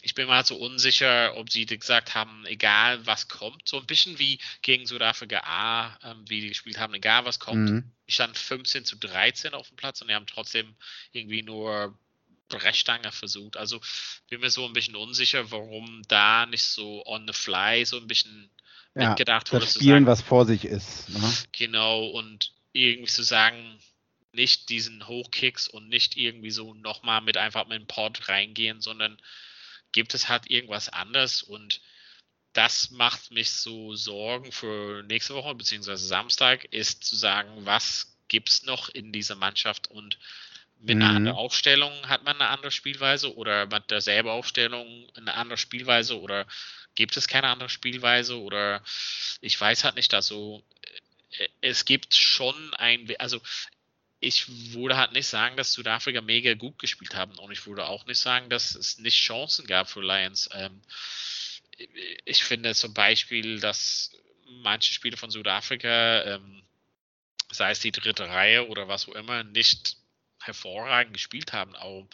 ich 0.03 0.15
bin 0.15 0.27
mal 0.27 0.45
so 0.45 0.57
unsicher, 0.57 1.37
ob 1.37 1.51
sie 1.51 1.67
gesagt 1.67 2.15
haben, 2.15 2.45
egal 2.47 3.05
was 3.07 3.29
kommt, 3.29 3.67
so 3.69 3.79
ein 3.79 3.87
bisschen 3.87 4.19
wie 4.19 4.39
gegen 4.63 4.87
Südafrika 4.87 5.41
A, 5.45 5.99
ähm, 6.03 6.25
wie 6.29 6.41
die 6.41 6.49
gespielt 6.49 6.79
haben, 6.79 6.95
egal 6.95 7.25
was 7.25 7.39
kommt. 7.39 7.71
Mhm. 7.71 7.93
Ich 8.07 8.15
stand 8.15 8.37
15 8.37 8.85
zu 8.85 8.97
13 8.97 9.55
auf 9.55 9.69
dem 9.69 9.77
Platz 9.77 10.01
und 10.01 10.09
die 10.09 10.15
haben 10.15 10.27
trotzdem 10.27 10.75
irgendwie 11.13 11.43
nur 11.43 11.99
Brechstange 12.49 13.13
versucht. 13.13 13.57
Also 13.57 13.81
bin 14.29 14.41
mir 14.41 14.51
so 14.51 14.65
ein 14.65 14.73
bisschen 14.73 14.97
unsicher, 14.97 15.51
warum 15.51 16.03
da 16.09 16.47
nicht 16.47 16.65
so 16.65 17.05
on 17.07 17.27
the 17.27 17.35
fly 17.35 17.85
so 17.85 17.99
ein 17.99 18.07
bisschen 18.07 18.51
ja, 18.95 19.11
mitgedacht 19.11 19.53
wurde. 19.53 19.65
Das 19.65 19.75
Spielen, 19.75 19.91
sagen, 19.91 20.07
was 20.07 20.23
vor 20.23 20.47
sich 20.47 20.65
ist. 20.65 21.09
Ne? 21.09 21.33
Genau, 21.53 22.07
und 22.07 22.53
irgendwie 22.73 23.11
zu 23.11 23.23
sagen, 23.23 23.79
nicht 24.33 24.69
diesen 24.69 25.07
Hochkicks 25.07 25.69
und 25.69 25.89
nicht 25.89 26.17
irgendwie 26.17 26.51
so 26.51 26.75
nochmal 26.75 27.21
mit 27.21 27.37
einfach 27.37 27.67
mit 27.67 27.79
dem 27.79 27.87
Pod 27.87 28.29
reingehen, 28.29 28.81
sondern 28.81 29.19
gibt 29.93 30.15
es 30.15 30.29
halt 30.29 30.51
irgendwas 30.51 30.89
anders 30.89 31.43
und 31.43 31.81
das 32.53 32.91
macht 32.91 33.31
mich 33.31 33.51
so 33.51 33.95
Sorgen 33.95 34.53
für 34.53 35.03
nächste 35.05 35.35
Woche 35.35 35.55
beziehungsweise 35.55 36.07
Samstag, 36.07 36.65
ist 36.73 37.05
zu 37.05 37.15
sagen, 37.15 37.51
was 37.67 38.17
gibt 38.29 38.49
es 38.49 38.63
noch 38.63 38.89
in 38.89 39.13
dieser 39.13 39.37
Mannschaft 39.37 39.91
und 39.91 40.19
mit 40.81 40.97
einer 40.97 41.09
anderen 41.09 41.37
mhm. 41.37 41.41
Aufstellung 41.41 41.93
hat 42.09 42.25
man 42.25 42.41
eine 42.41 42.51
andere 42.51 42.71
Spielweise 42.71 43.35
oder 43.35 43.67
mit 43.67 43.91
derselben 43.91 44.29
Aufstellung 44.29 45.09
eine 45.15 45.35
andere 45.35 45.59
Spielweise 45.59 46.21
oder 46.21 46.47
gibt 46.95 47.17
es 47.17 47.27
keine 47.27 47.49
andere 47.49 47.69
Spielweise 47.69 48.39
oder 48.39 48.83
ich 49.41 49.61
weiß 49.61 49.85
halt 49.85 49.97
nicht, 49.97 50.15
also 50.15 50.63
äh, 51.33 51.49
es 51.61 51.85
gibt 51.85 52.15
schon 52.15 52.75
ein, 52.75 53.09
also 53.19 53.41
ich 54.21 54.73
würde 54.73 54.97
halt 54.97 55.13
nicht 55.13 55.27
sagen, 55.27 55.57
dass 55.57 55.73
Südafrika 55.73 56.21
mega 56.21 56.55
gut 56.55 56.79
gespielt 56.79 57.15
haben 57.15 57.39
und 57.39 57.53
ich 57.53 57.67
würde 57.67 57.87
auch 57.87 58.07
nicht 58.07 58.19
sagen, 58.19 58.51
dass 58.51 58.75
es 58.75 58.99
nicht 58.99 59.17
Chancen 59.17 59.67
gab 59.67 59.89
für 59.89 60.01
Lions. 60.01 60.49
Ähm, 60.53 60.81
ich 62.25 62.43
finde 62.43 62.75
zum 62.75 62.95
Beispiel, 62.95 63.61
dass 63.61 64.13
manche 64.63 64.93
Spiele 64.93 65.17
von 65.17 65.31
Südafrika, 65.31 66.25
ähm, 66.25 66.63
sei 67.51 67.71
es 67.71 67.81
die 67.81 67.93
dritte 67.93 68.29
Reihe 68.29 68.69
oder 68.69 68.89
was 68.89 69.09
auch 69.09 69.15
immer, 69.15 69.45
nicht 69.45 69.97
hervorragend 70.41 71.13
gespielt 71.13 71.53
haben. 71.53 71.77
Auch 71.77 72.09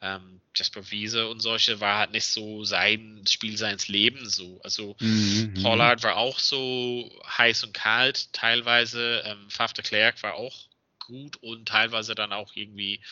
ähm, 0.00 0.40
Jasper 0.54 0.90
Wiese 0.90 1.28
und 1.28 1.40
solche 1.40 1.80
war 1.80 1.98
halt 1.98 2.12
nicht 2.12 2.26
so 2.26 2.64
sein 2.64 3.24
Spiel 3.28 3.58
seines 3.58 3.88
Lebens 3.88 4.34
so. 4.34 4.60
Also 4.62 4.96
mhm. 5.00 5.52
mhm. 5.54 5.62
Pollard 5.62 6.02
war 6.02 6.16
auch 6.16 6.38
so 6.38 7.10
heiß 7.36 7.64
und 7.64 7.74
kalt 7.74 8.32
teilweise. 8.32 9.22
Ähm, 9.26 9.50
Faf 9.50 9.74
de 9.74 9.84
Klerk 9.84 10.22
war 10.22 10.34
auch 10.34 10.69
gut 11.10 11.36
und 11.36 11.66
teilweise 11.66 12.14
dann 12.14 12.32
auch 12.32 12.54
irgendwie 12.54 13.02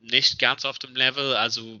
nicht 0.00 0.38
ganz 0.38 0.64
auf 0.64 0.78
dem 0.78 0.94
Level. 0.94 1.36
Also 1.36 1.80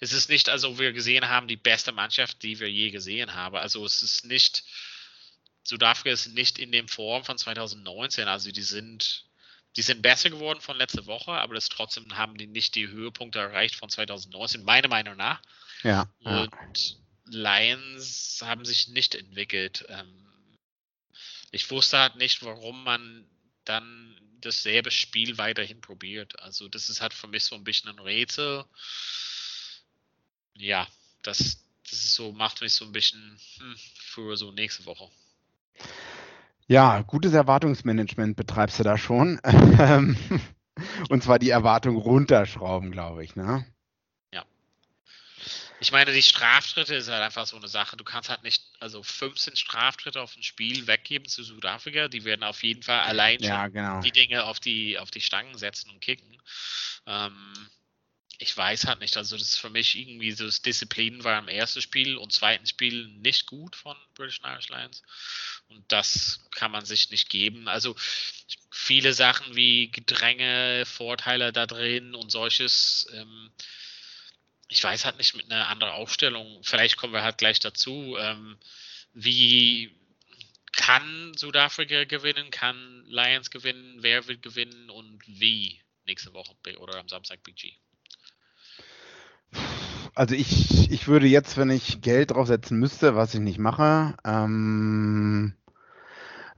es 0.00 0.12
ist 0.12 0.28
nicht, 0.28 0.48
also 0.48 0.78
wir 0.78 0.92
gesehen 0.92 1.28
haben, 1.28 1.48
die 1.48 1.56
beste 1.56 1.92
Mannschaft, 1.92 2.42
die 2.42 2.58
wir 2.58 2.70
je 2.70 2.90
gesehen 2.90 3.34
haben. 3.34 3.56
Also 3.56 3.84
es 3.84 4.02
ist 4.02 4.24
nicht, 4.24 4.64
Südafrika 5.62 6.10
ist 6.10 6.28
nicht 6.28 6.58
in 6.58 6.72
dem 6.72 6.88
Form 6.88 7.24
von 7.24 7.38
2019. 7.38 8.28
Also 8.28 8.50
die 8.50 8.62
sind, 8.62 9.24
die 9.76 9.82
sind 9.82 10.02
besser 10.02 10.30
geworden 10.30 10.60
von 10.60 10.76
letzter 10.76 11.06
Woche, 11.06 11.32
aber 11.32 11.54
das 11.54 11.68
trotzdem 11.68 12.16
haben 12.16 12.36
die 12.36 12.46
nicht 12.46 12.74
die 12.74 12.88
Höhepunkte 12.88 13.38
erreicht 13.38 13.76
von 13.76 13.88
2019, 13.88 14.64
meiner 14.64 14.88
Meinung 14.88 15.16
nach. 15.16 15.40
Ja. 15.82 16.10
Und 16.20 16.50
ja. 16.50 16.96
Lions 17.28 18.40
haben 18.42 18.64
sich 18.64 18.88
nicht 18.88 19.14
entwickelt. 19.14 19.84
Ähm, 19.88 20.26
ich 21.50 21.70
wusste 21.70 21.98
halt 21.98 22.16
nicht, 22.16 22.42
warum 22.42 22.84
man 22.84 23.26
dann 23.64 24.20
dasselbe 24.40 24.90
Spiel 24.90 25.38
weiterhin 25.38 25.80
probiert. 25.80 26.40
Also 26.40 26.68
das 26.68 26.88
ist 26.88 27.00
halt 27.00 27.14
für 27.14 27.28
mich 27.28 27.44
so 27.44 27.54
ein 27.54 27.64
bisschen 27.64 27.90
ein 27.90 27.98
Rätsel. 27.98 28.64
Ja, 30.54 30.86
das, 31.22 31.64
das 31.90 32.14
so, 32.14 32.32
macht 32.32 32.60
mich 32.60 32.74
so 32.74 32.84
ein 32.84 32.92
bisschen 32.92 33.38
hm, 33.58 33.76
für 33.94 34.36
so 34.36 34.52
nächste 34.52 34.86
Woche. 34.86 35.08
Ja, 36.68 37.02
gutes 37.02 37.32
Erwartungsmanagement 37.32 38.36
betreibst 38.36 38.78
du 38.78 38.82
da 38.82 38.98
schon. 38.98 39.38
Und 41.08 41.22
zwar 41.22 41.38
die 41.38 41.50
Erwartung 41.50 41.96
runterschrauben, 41.96 42.90
glaube 42.90 43.24
ich, 43.24 43.36
ne? 43.36 43.64
Ich 45.86 45.92
meine, 45.92 46.12
die 46.12 46.20
Straftritte 46.20 46.96
ist 46.96 47.08
halt 47.08 47.22
einfach 47.22 47.46
so 47.46 47.56
eine 47.56 47.68
Sache. 47.68 47.96
Du 47.96 48.02
kannst 48.02 48.28
halt 48.28 48.42
nicht, 48.42 48.60
also 48.80 49.04
15 49.04 49.54
Straftritte 49.54 50.20
auf 50.20 50.36
ein 50.36 50.42
Spiel 50.42 50.88
weggeben 50.88 51.28
zu 51.28 51.44
Südafrika. 51.44 52.08
Die 52.08 52.24
werden 52.24 52.42
auf 52.42 52.64
jeden 52.64 52.82
Fall 52.82 53.02
allein 53.02 53.40
ja, 53.40 53.68
genau. 53.68 54.00
die 54.00 54.10
Dinge 54.10 54.42
auf 54.46 54.58
die, 54.58 54.98
auf 54.98 55.12
die 55.12 55.20
Stangen 55.20 55.56
setzen 55.56 55.90
und 55.90 56.00
kicken. 56.00 56.42
Ähm, 57.06 57.70
ich 58.38 58.56
weiß 58.56 58.86
halt 58.86 58.98
nicht. 58.98 59.16
Also, 59.16 59.36
das 59.36 59.46
ist 59.46 59.60
für 59.60 59.70
mich 59.70 59.96
irgendwie 59.96 60.32
so 60.32 60.46
das 60.46 60.60
Disziplin 60.60 61.22
war 61.22 61.38
im 61.38 61.46
ersten 61.46 61.80
Spiel 61.80 62.16
und 62.16 62.32
zweiten 62.32 62.66
Spiel 62.66 63.06
nicht 63.06 63.46
gut 63.46 63.76
von 63.76 63.96
British 64.14 64.40
Irish 64.42 64.68
Lions. 64.68 65.04
Und 65.68 65.84
das 65.92 66.40
kann 66.50 66.72
man 66.72 66.84
sich 66.84 67.12
nicht 67.12 67.30
geben. 67.30 67.68
Also, 67.68 67.94
viele 68.72 69.14
Sachen 69.14 69.54
wie 69.54 69.92
Gedränge, 69.92 70.82
Vorteile 70.84 71.52
da 71.52 71.64
drin 71.64 72.16
und 72.16 72.32
solches. 72.32 73.06
Ähm, 73.12 73.52
ich 74.68 74.82
weiß 74.82 75.04
halt 75.04 75.18
nicht 75.18 75.36
mit 75.36 75.50
einer 75.50 75.68
anderen 75.68 75.92
Aufstellung, 75.94 76.60
vielleicht 76.62 76.96
kommen 76.96 77.12
wir 77.12 77.22
halt 77.22 77.38
gleich 77.38 77.60
dazu, 77.60 78.16
ähm, 78.18 78.58
wie 79.12 79.94
kann 80.72 81.32
Südafrika 81.36 82.04
gewinnen, 82.04 82.50
kann 82.50 83.04
Lions 83.06 83.50
gewinnen, 83.50 83.98
wer 84.00 84.26
wird 84.28 84.42
gewinnen 84.42 84.90
und 84.90 85.20
wie 85.26 85.80
nächste 86.06 86.32
Woche 86.34 86.54
oder 86.78 86.98
am 86.98 87.08
Samstag 87.08 87.42
BG? 87.42 87.72
Also 90.14 90.34
ich, 90.34 90.90
ich 90.90 91.08
würde 91.08 91.26
jetzt, 91.26 91.56
wenn 91.56 91.70
ich 91.70 92.00
Geld 92.00 92.30
draufsetzen 92.30 92.78
müsste, 92.78 93.16
was 93.16 93.34
ich 93.34 93.40
nicht 93.40 93.58
mache, 93.58 94.16
ähm, 94.24 95.54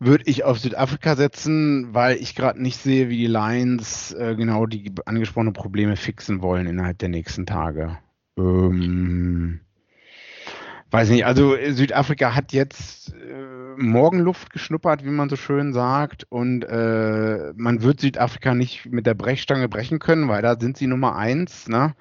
würde 0.00 0.24
ich 0.26 0.44
auf 0.44 0.58
Südafrika 0.58 1.16
setzen, 1.16 1.92
weil 1.92 2.16
ich 2.16 2.34
gerade 2.34 2.62
nicht 2.62 2.78
sehe, 2.78 3.08
wie 3.08 3.16
die 3.16 3.26
Lions 3.26 4.12
äh, 4.12 4.34
genau 4.36 4.66
die 4.66 4.92
angesprochenen 5.06 5.52
Probleme 5.52 5.96
fixen 5.96 6.40
wollen 6.40 6.66
innerhalb 6.66 6.98
der 6.98 7.08
nächsten 7.08 7.46
Tage. 7.46 7.98
Ähm, 8.38 9.60
weiß 10.90 11.10
nicht, 11.10 11.26
also 11.26 11.56
Südafrika 11.70 12.34
hat 12.34 12.52
jetzt 12.52 13.12
äh, 13.14 13.47
Morgenluft 13.78 14.52
geschnuppert, 14.52 15.04
wie 15.04 15.10
man 15.10 15.28
so 15.28 15.36
schön 15.36 15.72
sagt, 15.72 16.26
und 16.28 16.64
äh, 16.64 17.52
man 17.56 17.82
wird 17.82 18.00
Südafrika 18.00 18.54
nicht 18.54 18.86
mit 18.86 19.06
der 19.06 19.14
Brechstange 19.14 19.68
brechen 19.68 19.98
können, 19.98 20.28
weil 20.28 20.42
da 20.42 20.58
sind 20.58 20.76
sie 20.76 20.86
Nummer 20.86 21.16
eins. 21.16 21.68
Ne? 21.68 21.94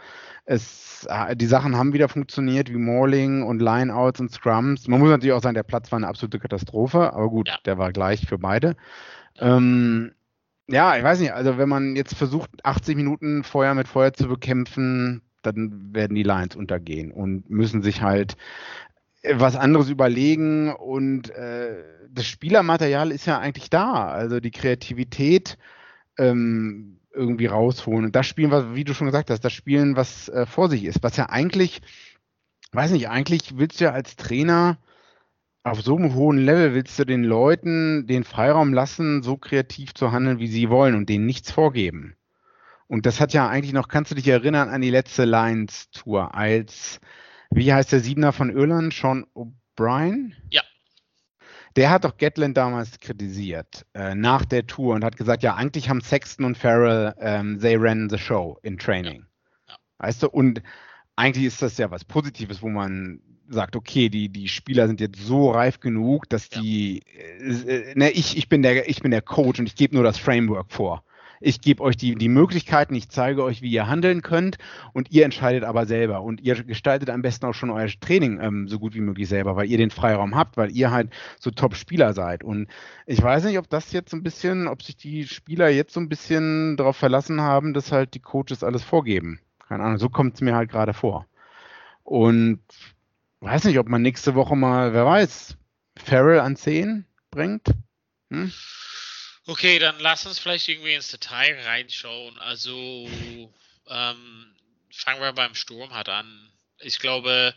Es 0.45 0.87
äh, 1.09 1.35
die 1.35 1.45
Sachen 1.45 1.75
haben 1.75 1.93
wieder 1.93 2.09
funktioniert, 2.09 2.69
wie 2.71 2.77
Mauling 2.77 3.43
und 3.43 3.61
Lineouts 3.61 4.19
und 4.19 4.31
Scrums. 4.31 4.87
Man 4.87 4.99
muss 4.99 5.09
natürlich 5.09 5.33
auch 5.33 5.41
sagen, 5.41 5.55
der 5.55 5.63
Platz 5.63 5.91
war 5.91 5.97
eine 5.97 6.07
absolute 6.07 6.39
Katastrophe, 6.39 7.13
aber 7.13 7.29
gut, 7.29 7.47
ja. 7.47 7.57
der 7.65 7.77
war 7.77 7.91
gleich 7.91 8.25
für 8.25 8.37
beide. 8.37 8.75
Ähm, 9.39 10.11
ja, 10.67 10.97
ich 10.97 11.03
weiß 11.03 11.19
nicht, 11.19 11.33
also 11.33 11.57
wenn 11.57 11.69
man 11.69 11.95
jetzt 11.95 12.15
versucht, 12.15 12.49
80 12.63 12.95
Minuten 12.95 13.43
Feuer 13.43 13.73
mit 13.73 13.87
Feuer 13.87 14.13
zu 14.13 14.27
bekämpfen, 14.27 15.21
dann 15.41 15.93
werden 15.93 16.15
die 16.15 16.23
Lions 16.23 16.55
untergehen 16.55 17.11
und 17.11 17.49
müssen 17.49 17.81
sich 17.81 18.01
halt 18.01 18.35
was 19.33 19.55
anderes 19.55 19.89
überlegen 19.89 20.73
und 20.73 21.29
äh, 21.29 21.83
das 22.09 22.25
Spielermaterial 22.25 23.11
ist 23.11 23.25
ja 23.25 23.39
eigentlich 23.39 23.69
da. 23.69 24.07
Also 24.07 24.39
die 24.39 24.51
Kreativität 24.51 25.57
ähm, 26.17 26.99
irgendwie 27.13 27.47
rausholen. 27.47 28.05
Und 28.05 28.15
das 28.15 28.27
Spielen, 28.27 28.51
was, 28.51 28.65
wie 28.73 28.83
du 28.83 28.93
schon 28.93 29.07
gesagt 29.07 29.29
hast, 29.29 29.43
das 29.43 29.53
Spielen, 29.53 29.95
was 29.95 30.29
äh, 30.29 30.45
vor 30.45 30.69
sich 30.69 30.85
ist, 30.85 31.03
was 31.03 31.17
ja 31.17 31.29
eigentlich, 31.29 31.81
weiß 32.71 32.91
nicht, 32.91 33.09
eigentlich 33.09 33.57
willst 33.57 33.79
du 33.79 33.85
ja 33.85 33.91
als 33.91 34.15
Trainer 34.15 34.77
auf 35.67 35.81
so 35.81 35.97
einem 35.97 36.15
hohen 36.15 36.37
Level 36.37 36.73
willst 36.73 36.97
du 36.97 37.05
den 37.05 37.23
Leuten 37.23 38.07
den 38.07 38.23
Freiraum 38.23 38.73
lassen, 38.73 39.21
so 39.21 39.35
kreativ 39.37 39.93
zu 39.93 40.11
handeln, 40.11 40.39
wie 40.39 40.47
sie 40.47 40.69
wollen 40.69 40.95
und 40.95 41.09
denen 41.09 41.25
nichts 41.25 41.51
vorgeben. 41.51 42.15
Und 42.87 43.05
das 43.05 43.19
hat 43.19 43.33
ja 43.33 43.49
eigentlich 43.49 43.73
noch, 43.73 43.89
kannst 43.89 44.11
du 44.11 44.15
dich 44.15 44.27
erinnern 44.29 44.69
an 44.69 44.81
die 44.81 44.89
letzte 44.89 45.25
Lions-Tour, 45.25 46.33
als, 46.33 47.01
wie 47.51 47.73
heißt 47.73 47.91
der 47.91 47.99
Siebener 47.99 48.31
von 48.31 48.49
Irland, 48.49 48.93
Sean 48.93 49.25
O'Brien? 49.35 50.33
Ja 50.49 50.61
der 51.77 51.91
hat 51.91 52.03
doch 52.03 52.17
Gatland 52.17 52.57
damals 52.57 52.99
kritisiert 52.99 53.85
äh, 53.93 54.15
nach 54.15 54.45
der 54.45 54.65
Tour 54.65 54.95
und 54.95 55.05
hat 55.05 55.15
gesagt, 55.15 55.43
ja, 55.43 55.55
eigentlich 55.55 55.89
haben 55.89 56.01
Sexton 56.01 56.43
und 56.43 56.57
Farrell, 56.57 57.13
ähm, 57.19 57.59
they 57.61 57.75
ran 57.77 58.09
the 58.09 58.17
show 58.17 58.57
in 58.63 58.79
training. 58.79 59.25
Ja. 59.67 59.73
Ja. 59.73 59.75
Weißt 59.99 60.23
du, 60.23 60.29
und 60.29 60.63
eigentlich 61.15 61.45
ist 61.45 61.61
das 61.61 61.77
ja 61.77 61.91
was 61.91 62.03
Positives, 62.03 62.63
wo 62.63 62.69
man 62.69 63.21
sagt, 63.47 63.75
okay, 63.75 64.09
die, 64.09 64.27
die 64.29 64.47
Spieler 64.47 64.87
sind 64.87 64.99
jetzt 64.99 65.19
so 65.19 65.51
reif 65.51 65.79
genug, 65.79 66.27
dass 66.29 66.49
die, 66.49 67.03
ja. 67.39 67.67
äh, 67.67 67.93
ne, 67.95 68.09
ich, 68.09 68.35
ich, 68.37 68.49
bin 68.49 68.63
der, 68.63 68.89
ich 68.89 69.01
bin 69.01 69.11
der 69.11 69.21
Coach 69.21 69.59
und 69.59 69.67
ich 69.67 69.75
gebe 69.75 69.93
nur 69.93 70.03
das 70.03 70.17
Framework 70.17 70.71
vor. 70.71 71.03
Ich 71.39 71.61
gebe 71.61 71.83
euch 71.83 71.97
die, 71.97 72.15
die 72.15 72.29
Möglichkeiten, 72.29 72.95
ich 72.95 73.09
zeige 73.09 73.43
euch, 73.43 73.61
wie 73.61 73.71
ihr 73.71 73.87
handeln 73.87 74.21
könnt 74.21 74.57
und 74.93 75.11
ihr 75.11 75.25
entscheidet 75.25 75.63
aber 75.63 75.85
selber. 75.85 76.21
Und 76.21 76.41
ihr 76.41 76.63
gestaltet 76.63 77.09
am 77.09 77.21
besten 77.21 77.45
auch 77.45 77.53
schon 77.53 77.69
euer 77.69 77.87
Training 77.99 78.39
ähm, 78.41 78.67
so 78.67 78.79
gut 78.79 78.95
wie 78.95 79.01
möglich 79.01 79.27
selber, 79.27 79.55
weil 79.55 79.69
ihr 79.69 79.77
den 79.77 79.91
Freiraum 79.91 80.35
habt, 80.35 80.57
weil 80.57 80.71
ihr 80.71 80.91
halt 80.91 81.11
so 81.39 81.51
Top-Spieler 81.51 82.13
seid. 82.13 82.43
Und 82.43 82.67
ich 83.05 83.21
weiß 83.21 83.43
nicht, 83.45 83.57
ob 83.57 83.69
das 83.69 83.91
jetzt 83.91 84.11
so 84.11 84.17
ein 84.17 84.23
bisschen, 84.23 84.67
ob 84.67 84.81
sich 84.81 84.97
die 84.97 85.25
Spieler 85.27 85.69
jetzt 85.69 85.93
so 85.93 85.99
ein 85.99 86.09
bisschen 86.09 86.77
darauf 86.77 86.97
verlassen 86.97 87.41
haben, 87.41 87.73
dass 87.73 87.91
halt 87.91 88.13
die 88.13 88.19
Coaches 88.19 88.63
alles 88.63 88.83
vorgeben. 88.83 89.39
Keine 89.67 89.83
Ahnung, 89.83 89.97
so 89.97 90.09
kommt 90.09 90.35
es 90.35 90.41
mir 90.41 90.55
halt 90.55 90.69
gerade 90.69 90.93
vor. 90.93 91.25
Und 92.03 92.61
weiß 93.41 93.65
nicht, 93.65 93.79
ob 93.79 93.89
man 93.89 94.01
nächste 94.01 94.35
Woche 94.35 94.55
mal, 94.55 94.93
wer 94.93 95.05
weiß, 95.05 95.57
Farrell 95.97 96.39
an 96.39 96.55
10 96.55 97.05
bringt. 97.31 97.73
Hm? 98.31 98.51
Okay, 99.47 99.79
dann 99.79 99.99
lass 99.99 100.25
uns 100.25 100.39
vielleicht 100.39 100.67
irgendwie 100.67 100.93
ins 100.93 101.09
Detail 101.09 101.57
reinschauen. 101.65 102.37
Also 102.39 103.09
ähm, 103.87 104.45
fangen 104.91 105.21
wir 105.21 105.31
beim 105.31 105.55
Sturm 105.55 105.93
halt 105.93 106.09
an. 106.09 106.51
Ich 106.79 106.99
glaube, 106.99 107.55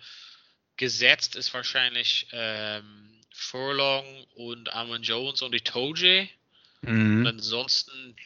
gesetzt 0.77 1.35
ist 1.35 1.53
wahrscheinlich 1.53 2.29
ähm, 2.33 3.21
Furlong 3.33 4.05
und 4.37 4.73
Armin 4.73 5.03
Jones 5.03 5.43
und 5.43 5.53
die 5.53 5.61
Toje. 5.61 6.29
Mhm. 6.83 7.21
Und 7.21 7.27
ansonsten 7.27 8.17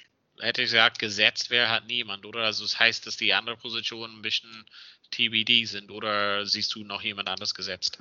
hätte 0.40 0.62
ich 0.62 0.70
gesagt, 0.70 0.98
gesetzt 0.98 1.48
wäre 1.48 1.70
halt 1.70 1.86
niemand, 1.86 2.26
oder? 2.26 2.40
Also 2.40 2.64
das 2.64 2.78
heißt, 2.78 3.06
dass 3.06 3.16
die 3.16 3.32
anderen 3.32 3.58
Positionen 3.58 4.18
ein 4.18 4.22
bisschen 4.22 4.66
TBD 5.10 5.64
sind, 5.64 5.90
oder 5.90 6.44
siehst 6.44 6.74
du 6.74 6.84
noch 6.84 7.02
jemand 7.02 7.28
anders 7.28 7.54
gesetzt? 7.54 7.98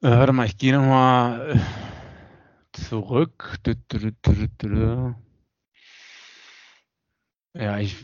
Äh, 0.00 0.08
warte 0.08 0.32
mal, 0.32 0.46
ich 0.46 0.56
gehe 0.56 0.72
nochmal 0.72 1.50
äh, 1.50 1.58
zurück. 2.76 3.58
Ja, 7.54 7.78
ich. 7.78 7.96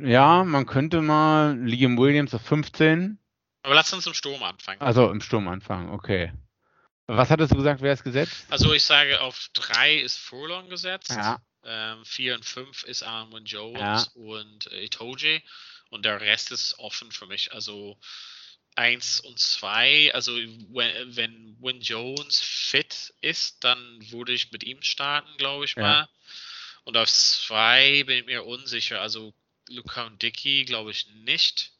Ja, 0.00 0.44
man 0.44 0.66
könnte 0.66 1.02
mal 1.02 1.58
Liam 1.58 1.98
Williams 1.98 2.34
auf 2.34 2.42
15. 2.42 3.18
Aber 3.62 3.74
lass 3.74 3.92
uns 3.92 4.06
im 4.06 4.14
Sturm 4.14 4.42
anfangen. 4.42 4.80
Also 4.80 5.10
im 5.10 5.20
Sturm 5.20 5.48
anfangen, 5.48 5.90
okay. 5.90 6.32
Was 7.06 7.30
hattest 7.30 7.52
du 7.52 7.56
gesagt, 7.56 7.80
wer 7.80 7.92
ist 7.94 8.04
gesetzt? 8.04 8.46
Also 8.50 8.72
ich 8.72 8.84
sage, 8.84 9.20
auf 9.20 9.48
3 9.54 9.96
ist 9.96 10.18
Furlong 10.18 10.68
gesetzt. 10.68 11.10
Ja. 11.10 11.40
Ähm, 11.64 12.04
4 12.04 12.36
und 12.36 12.44
5 12.44 12.84
ist 12.84 13.02
Armin 13.02 13.44
Jones 13.44 13.80
Ja. 13.80 14.04
und 14.14 14.70
äh, 14.72 14.84
Itoje. 14.84 15.42
Und 15.90 16.04
der 16.04 16.20
Rest 16.20 16.52
ist 16.52 16.78
offen 16.78 17.10
für 17.10 17.26
mich. 17.26 17.52
Also 17.52 17.98
1 18.78 19.20
und 19.20 19.38
2, 19.38 20.14
also 20.14 20.34
wenn, 20.36 21.16
wenn 21.16 21.56
Win 21.60 21.80
Jones 21.80 22.40
fit 22.40 23.12
ist, 23.20 23.64
dann 23.64 24.10
würde 24.10 24.32
ich 24.32 24.52
mit 24.52 24.62
ihm 24.62 24.80
starten, 24.82 25.36
glaube 25.36 25.64
ich 25.64 25.74
Ja. 25.76 25.82
mal. 25.82 26.08
Und 26.84 26.96
auf 26.96 27.10
2 27.10 28.04
bin 28.04 28.18
ich 28.20 28.26
mir 28.26 28.46
unsicher. 28.46 29.00
Also 29.00 29.34
Luca 29.68 30.06
und 30.06 30.22
Dickey 30.22 30.64
glaube 30.64 30.92
ich 30.92 31.06
nicht. 31.24 31.72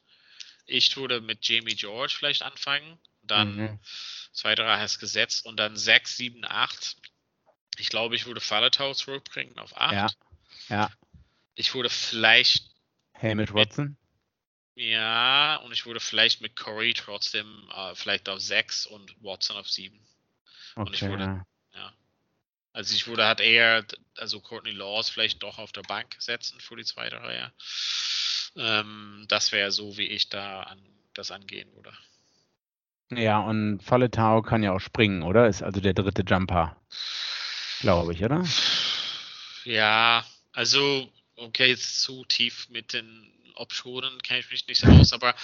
Ich 0.67 0.95
würde 0.97 1.21
mit 1.21 1.49
Jamie 1.49 1.77
George 1.77 2.15
vielleicht 2.19 2.43
anfangen. 2.43 2.99
Dann 3.23 3.57
Mhm. 3.57 3.79
2, 4.33 4.55
3 4.57 4.79
hast 4.79 4.99
gesetzt 4.99 5.47
und 5.47 5.57
dann 5.57 5.77
6, 5.77 6.17
7, 6.17 6.45
8. 6.45 6.97
Ich 7.79 7.89
glaube, 7.91 8.17
ich 8.17 8.27
würde 8.27 8.41
Faletau 8.41 8.93
zurückbringen 8.93 9.59
auf 9.59 9.77
8. 9.77 9.93
Ja. 9.95 10.09
Ja. 10.69 10.91
Ich 11.55 11.75
würde 11.75 11.91
vielleicht, 11.91 12.65
Hamish 13.15 13.55
Watson. 13.55 13.97
Ja, 14.79 15.57
und 15.57 15.73
ich 15.73 15.87
würde 15.87 16.01
vielleicht 16.01 16.41
mit 16.41 16.57
Corey 16.57 16.95
trotzdem 16.95 17.69
äh, 17.75 17.95
vielleicht 17.95 18.29
auf 18.29 18.41
6 18.41 18.87
und 18.87 19.15
Watson 19.23 19.57
auf 19.57 19.69
7. 19.69 19.99
Und 20.77 20.95
ich 20.95 21.03
Okay. 21.03 21.11
würde- 21.11 21.45
ja. 21.75 21.93
Also 22.73 22.95
ich 22.95 23.07
würde 23.07 23.27
halt 23.27 23.41
eher, 23.41 23.85
also 24.17 24.41
Courtney 24.41 24.71
Laws 24.71 25.11
vielleicht 25.11 25.43
doch 25.43 25.59
auf 25.59 25.73
der 25.73 25.83
Bank 25.83 26.15
setzen 26.21 26.61
für 26.61 26.77
die 26.77 26.85
zweite 26.85 27.21
Reihe. 27.21 27.53
Ähm, 28.57 29.25
das 29.29 29.53
wäre 29.53 29.73
so, 29.73 29.97
wie 29.99 30.07
ich 30.07 30.29
da 30.29 30.63
an, 30.63 30.81
das 31.15 31.31
angehen 31.31 31.73
würde. 31.75 31.93
Ja, 33.11 33.41
und 33.41 33.83
Falletau 33.83 34.43
kann 34.43 34.63
ja 34.63 34.73
auch 34.73 34.81
springen, 34.81 35.23
oder? 35.23 35.49
Ist 35.49 35.63
also 35.63 35.81
der 35.81 35.95
dritte 35.95 36.23
Jumper. 36.27 36.77
Glaube 37.81 38.13
ich, 38.13 38.23
oder? 38.25 38.45
Ja, 39.65 40.25
also, 40.53 41.11
okay, 41.37 41.69
jetzt 41.69 42.01
zu 42.03 42.25
tief 42.25 42.69
mit 42.71 42.93
den 42.93 43.33
Optionen 43.59 44.21
kenne 44.23 44.41
ich 44.41 44.51
mich 44.51 44.67
nicht 44.67 44.81
so 44.81 44.87
aus, 44.89 45.13
aber 45.13 45.35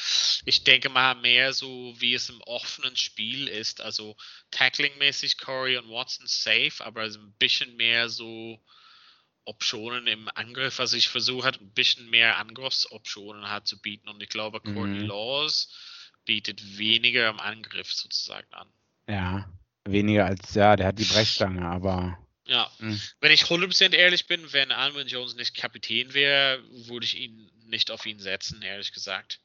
ich 0.45 0.65
denke 0.65 0.89
mal 0.89 1.15
mehr 1.17 1.53
so, 1.53 1.95
wie 1.99 2.15
es 2.15 2.29
im 2.29 2.41
offenen 2.43 2.97
Spiel 2.97 3.49
ist. 3.49 3.81
Also 3.81 4.17
Tackling-mäßig 4.51 5.39
Corey 5.39 5.77
und 5.77 5.89
Watson 5.89 6.27
safe, 6.27 6.85
aber 6.85 7.03
ein 7.03 7.35
bisschen 7.39 7.77
mehr 7.77 8.09
so 8.09 8.61
Optionen 9.45 10.07
im 10.07 10.29
Angriff. 10.35 10.81
Also 10.81 10.97
ich 10.97 11.09
versuche 11.09 11.45
halt 11.45 11.61
ein 11.61 11.73
bisschen 11.73 12.09
mehr 12.09 12.39
Angriffsoptionen 12.39 13.49
halt 13.49 13.67
zu 13.67 13.81
bieten 13.81 14.09
und 14.09 14.23
ich 14.23 14.29
glaube, 14.29 14.61
Courtney 14.61 15.03
Mhm. 15.03 15.09
Laws 15.09 15.73
bietet 16.25 16.79
weniger 16.79 17.29
im 17.29 17.41
Angriff 17.41 17.93
sozusagen 17.93 18.53
an. 18.55 18.69
Ja. 19.09 19.53
Weniger 19.87 20.25
als, 20.25 20.55
ja, 20.55 20.77
der 20.77 20.87
hat 20.87 20.99
die 20.99 21.05
Brechstange, 21.05 21.63
aber. 21.67 22.19
Ja, 22.47 22.71
Hm. 22.79 22.99
wenn 23.21 23.33
ich 23.33 23.45
100% 23.45 23.95
ehrlich 23.95 24.27
bin, 24.27 24.53
wenn 24.53 24.73
Alvin 24.73 25.09
Jones 25.09 25.35
nicht 25.35 25.55
Kapitän 25.55 26.15
wäre, 26.15 26.63
würde 26.87 27.05
ich 27.05 27.17
ihn 27.19 27.51
nicht 27.67 27.91
auf 27.91 28.07
ihn 28.07 28.19
setzen, 28.19 28.63
ehrlich 28.63 28.93
gesagt. 28.93 29.41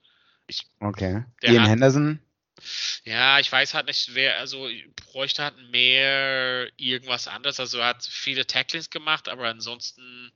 Okay. 0.79 1.23
Der 1.41 1.51
Ian 1.51 1.63
hat- 1.63 1.69
Henderson? 1.69 2.19
Ja, 3.05 3.39
ich 3.39 3.49
weiß 3.51 3.73
halt 3.73 3.85
nicht, 3.87 4.13
wer, 4.15 4.37
also 4.37 4.67
ich 4.67 4.85
bräuchte 4.95 5.43
halt 5.43 5.55
mehr 5.71 6.69
irgendwas 6.75 7.27
anderes. 7.27 7.59
Also 7.59 7.77
er 7.79 7.87
hat 7.87 8.03
viele 8.03 8.45
Tacklings 8.45 8.89
gemacht, 8.89 9.29
aber 9.29 9.47
ansonsten 9.47 10.33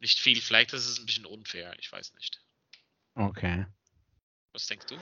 nicht 0.00 0.18
viel. 0.18 0.40
Vielleicht 0.40 0.72
ist 0.74 0.86
es 0.86 0.98
ein 0.98 1.06
bisschen 1.06 1.24
unfair, 1.26 1.74
ich 1.78 1.90
weiß 1.90 2.12
nicht. 2.14 2.42
Okay. 3.14 3.64
Was 4.52 4.66
denkst 4.66 4.86
du? 4.86 4.98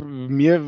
Mir, 0.00 0.60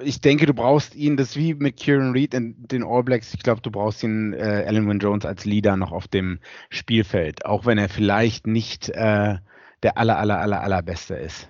ich 0.00 0.20
denke, 0.20 0.46
du 0.46 0.54
brauchst 0.54 0.94
ihn, 0.94 1.16
das 1.16 1.30
ist 1.30 1.36
wie 1.36 1.54
mit 1.54 1.76
Kieran 1.76 2.12
Reed 2.12 2.34
in 2.34 2.54
den 2.68 2.84
All 2.84 3.02
Blacks. 3.02 3.34
Ich 3.34 3.42
glaube, 3.42 3.60
du 3.60 3.70
brauchst 3.70 4.02
ihn, 4.02 4.32
äh, 4.32 4.64
Alan 4.66 4.88
Wynne 4.88 5.00
Jones 5.00 5.24
als 5.24 5.44
Leader 5.44 5.76
noch 5.76 5.92
auf 5.92 6.08
dem 6.08 6.40
Spielfeld, 6.70 7.44
auch 7.44 7.66
wenn 7.66 7.78
er 7.78 7.88
vielleicht 7.88 8.46
nicht 8.46 8.88
äh, 8.88 9.36
der 9.82 9.98
aller, 9.98 10.18
aller, 10.18 10.40
aller, 10.40 10.60
allerbeste 10.60 11.14
ist. 11.14 11.48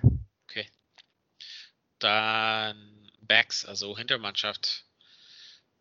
Dann 1.99 3.09
Backs, 3.21 3.65
also 3.65 3.97
Hintermannschaft. 3.97 4.85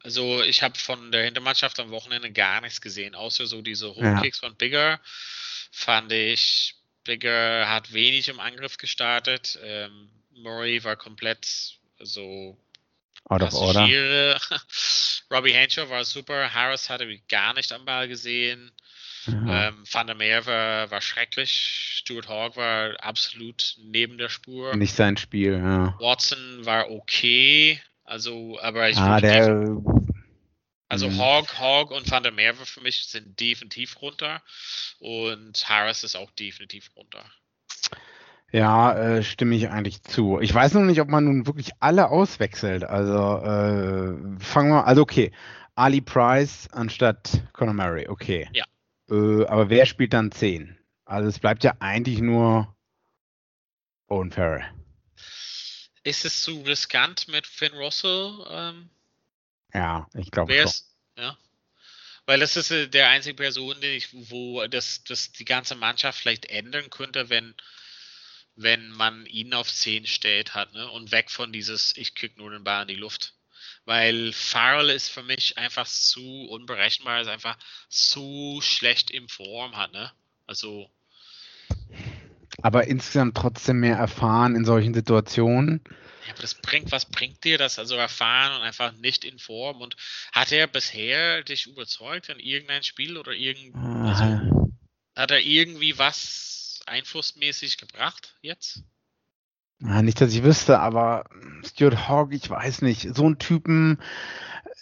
Also 0.02 0.42
ich 0.42 0.62
habe 0.62 0.78
von 0.78 1.10
der 1.10 1.24
Hintermannschaft 1.24 1.80
am 1.80 1.90
Wochenende 1.90 2.30
gar 2.30 2.60
nichts 2.60 2.80
gesehen, 2.80 3.14
außer 3.14 3.46
so 3.46 3.60
diese 3.60 3.94
Hochkicks 3.94 4.38
von 4.38 4.56
Bigger. 4.56 5.00
Fand 5.72 6.12
ich, 6.12 6.76
Bigger 7.04 7.68
hat 7.68 7.92
wenig 7.92 8.28
im 8.28 8.40
Angriff 8.40 8.78
gestartet. 8.78 9.58
Ähm, 9.62 10.10
Murray 10.30 10.84
war 10.84 10.96
komplett 10.96 11.78
so 12.00 12.56
Out 13.28 13.42
of 13.42 13.54
order. 13.54 13.80
Passagiere. 13.80 14.40
Robbie 15.32 15.52
Henshaw 15.52 15.88
war 15.90 16.04
super. 16.04 16.52
Harris 16.54 16.88
hatte 16.88 17.04
ich 17.06 17.26
gar 17.28 17.54
nicht 17.54 17.72
am 17.72 17.84
Ball 17.84 18.06
gesehen. 18.08 18.70
Ja. 19.26 19.68
Ähm, 19.68 19.84
Van 19.90 20.06
der 20.06 20.14
Meer 20.14 20.46
war, 20.46 20.90
war 20.92 21.00
schrecklich. 21.00 21.50
Stuart 21.50 22.28
Hawk 22.28 22.56
war 22.56 22.94
absolut 23.00 23.74
neben 23.82 24.18
der 24.18 24.28
Spur. 24.28 24.76
Nicht 24.76 24.94
sein 24.94 25.16
Spiel, 25.16 25.54
ja. 25.54 25.96
Watson 25.98 26.64
war 26.64 26.90
okay, 26.90 27.80
also, 28.04 28.60
aber 28.60 28.88
ich 28.88 28.96
Ah, 28.96 29.20
der. 29.20 29.82
also 30.88 31.08
Mhm. 31.08 31.18
Hawk, 31.18 31.58
Hawk 31.58 31.90
und 31.90 32.08
Van 32.08 32.22
der 32.22 32.30
Merwe 32.30 32.64
für 32.64 32.80
mich 32.82 33.06
sind 33.06 33.40
definitiv 33.40 34.00
runter 34.00 34.40
und 35.00 35.68
Harris 35.68 36.04
ist 36.04 36.14
auch 36.14 36.30
definitiv 36.32 36.90
runter. 36.94 37.24
Ja, 38.56 38.96
äh, 38.96 39.22
stimme 39.22 39.54
ich 39.54 39.68
eigentlich 39.68 40.02
zu. 40.02 40.40
Ich 40.40 40.54
weiß 40.54 40.72
noch 40.72 40.80
nicht, 40.80 41.02
ob 41.02 41.08
man 41.08 41.24
nun 41.24 41.46
wirklich 41.46 41.72
alle 41.80 42.08
auswechselt. 42.08 42.84
Also 42.84 43.44
äh, 43.44 44.40
fangen 44.42 44.70
wir, 44.70 44.86
also 44.86 45.02
okay, 45.02 45.30
Ali 45.74 46.00
Price 46.00 46.66
anstatt 46.72 47.42
Conor 47.52 47.74
Murray, 47.74 48.08
okay. 48.08 48.48
Ja. 48.54 48.64
Äh, 49.10 49.44
aber 49.44 49.68
wer 49.68 49.84
spielt 49.84 50.14
dann 50.14 50.32
10? 50.32 50.74
Also 51.04 51.28
es 51.28 51.38
bleibt 51.38 51.64
ja 51.64 51.74
eigentlich 51.80 52.20
nur 52.20 52.74
Owen 54.08 54.30
Farrell. 54.30 54.64
Ist 56.02 56.24
es 56.24 56.42
zu 56.42 56.62
riskant 56.62 57.28
mit 57.28 57.46
Finn 57.46 57.74
Russell? 57.74 58.32
Ähm, 58.48 58.88
Ja, 59.74 60.08
ich 60.14 60.30
glaube 60.30 60.54
schon. 60.54 60.72
ja. 61.18 61.36
Weil 62.24 62.40
das 62.40 62.56
ist 62.56 62.70
äh, 62.70 62.88
der 62.88 63.10
einzige 63.10 63.34
Person, 63.34 63.76
ich, 63.82 64.08
wo 64.30 64.66
das, 64.66 65.04
das 65.04 65.32
die 65.32 65.44
ganze 65.44 65.74
Mannschaft 65.74 66.18
vielleicht 66.18 66.46
ändern 66.46 66.88
könnte, 66.88 67.28
wenn, 67.28 67.54
wenn 68.56 68.90
man 68.90 69.26
ihn 69.26 69.54
auf 69.54 69.72
10 69.72 70.06
stellt 70.06 70.54
hat, 70.54 70.72
ne? 70.74 70.90
Und 70.90 71.12
weg 71.12 71.30
von 71.30 71.52
dieses, 71.52 71.96
ich 71.96 72.14
kick 72.14 72.36
nur 72.38 72.50
den 72.50 72.64
Ball 72.64 72.82
in 72.82 72.88
die 72.88 72.94
Luft. 72.96 73.34
Weil 73.84 74.32
Farrell 74.32 74.90
ist 74.90 75.08
für 75.10 75.22
mich 75.22 75.58
einfach 75.58 75.86
zu 75.86 76.46
unberechenbar, 76.50 77.20
ist 77.22 77.28
einfach 77.28 77.58
zu 77.88 78.60
schlecht 78.62 79.10
in 79.10 79.28
Form 79.28 79.76
hat, 79.76 79.92
ne? 79.92 80.12
Also, 80.46 80.90
Aber 82.62 82.86
insgesamt 82.86 83.36
trotzdem 83.36 83.80
mehr 83.80 83.96
erfahren 83.96 84.56
in 84.56 84.64
solchen 84.64 84.94
Situationen. 84.94 85.82
ja, 86.20 86.32
aber 86.32 86.42
das 86.42 86.54
bringt, 86.54 86.90
was 86.92 87.06
bringt 87.06 87.44
dir 87.44 87.58
das? 87.58 87.78
Also 87.78 87.94
erfahren 87.96 88.56
und 88.56 88.62
einfach 88.62 88.92
nicht 88.92 89.24
in 89.24 89.38
Form. 89.38 89.80
Und 89.80 89.96
hat 90.32 90.52
er 90.52 90.66
bisher 90.66 91.42
dich 91.44 91.66
überzeugt 91.66 92.28
in 92.28 92.38
irgendein 92.40 92.82
Spiel 92.82 93.16
oder 93.18 93.32
irgend, 93.32 93.76
also, 94.04 94.24
Äh, 94.24 94.66
hat 95.16 95.30
er 95.30 95.40
irgendwie 95.40 95.98
was 95.98 96.55
einflussmäßig 96.86 97.78
gebracht 97.78 98.36
jetzt? 98.42 98.82
Ja, 99.80 100.00
nicht, 100.02 100.20
dass 100.20 100.32
ich 100.32 100.42
wüsste, 100.42 100.78
aber 100.78 101.28
Stuart 101.64 102.08
Hogg, 102.08 102.34
ich 102.34 102.48
weiß 102.48 102.80
nicht, 102.82 103.14
so 103.14 103.28
ein 103.28 103.38
Typen 103.38 104.00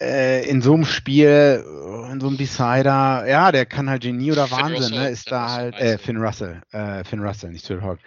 äh, 0.00 0.48
in 0.48 0.62
so 0.62 0.74
einem 0.74 0.84
Spiel, 0.84 1.64
äh, 1.66 2.12
in 2.12 2.20
so 2.20 2.28
einem 2.28 2.36
Decider, 2.36 3.26
ja, 3.26 3.50
der 3.50 3.66
kann 3.66 3.90
halt 3.90 4.02
Genie 4.02 4.30
oder 4.30 4.46
Finn 4.46 4.56
Wahnsinn, 4.58 4.82
Russell, 4.82 4.98
ne? 4.98 5.08
Ist 5.08 5.24
Finn 5.24 5.30
da 5.32 5.44
Russell 5.44 5.62
halt, 5.62 5.74
äh? 5.80 5.98
Finn 5.98 6.16
Russell, 6.16 6.62
äh, 6.70 7.04
Finn 7.04 7.20
Russell, 7.20 7.50
nicht 7.50 7.64
Stuart 7.64 7.82
Hogg. 7.82 8.00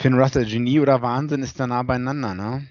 Finn 0.00 0.14
Russell, 0.14 0.46
Genie 0.46 0.80
oder 0.80 1.02
Wahnsinn 1.02 1.42
ist 1.42 1.60
da 1.60 1.66
nah 1.66 1.82
beieinander, 1.82 2.34
ne? 2.34 2.68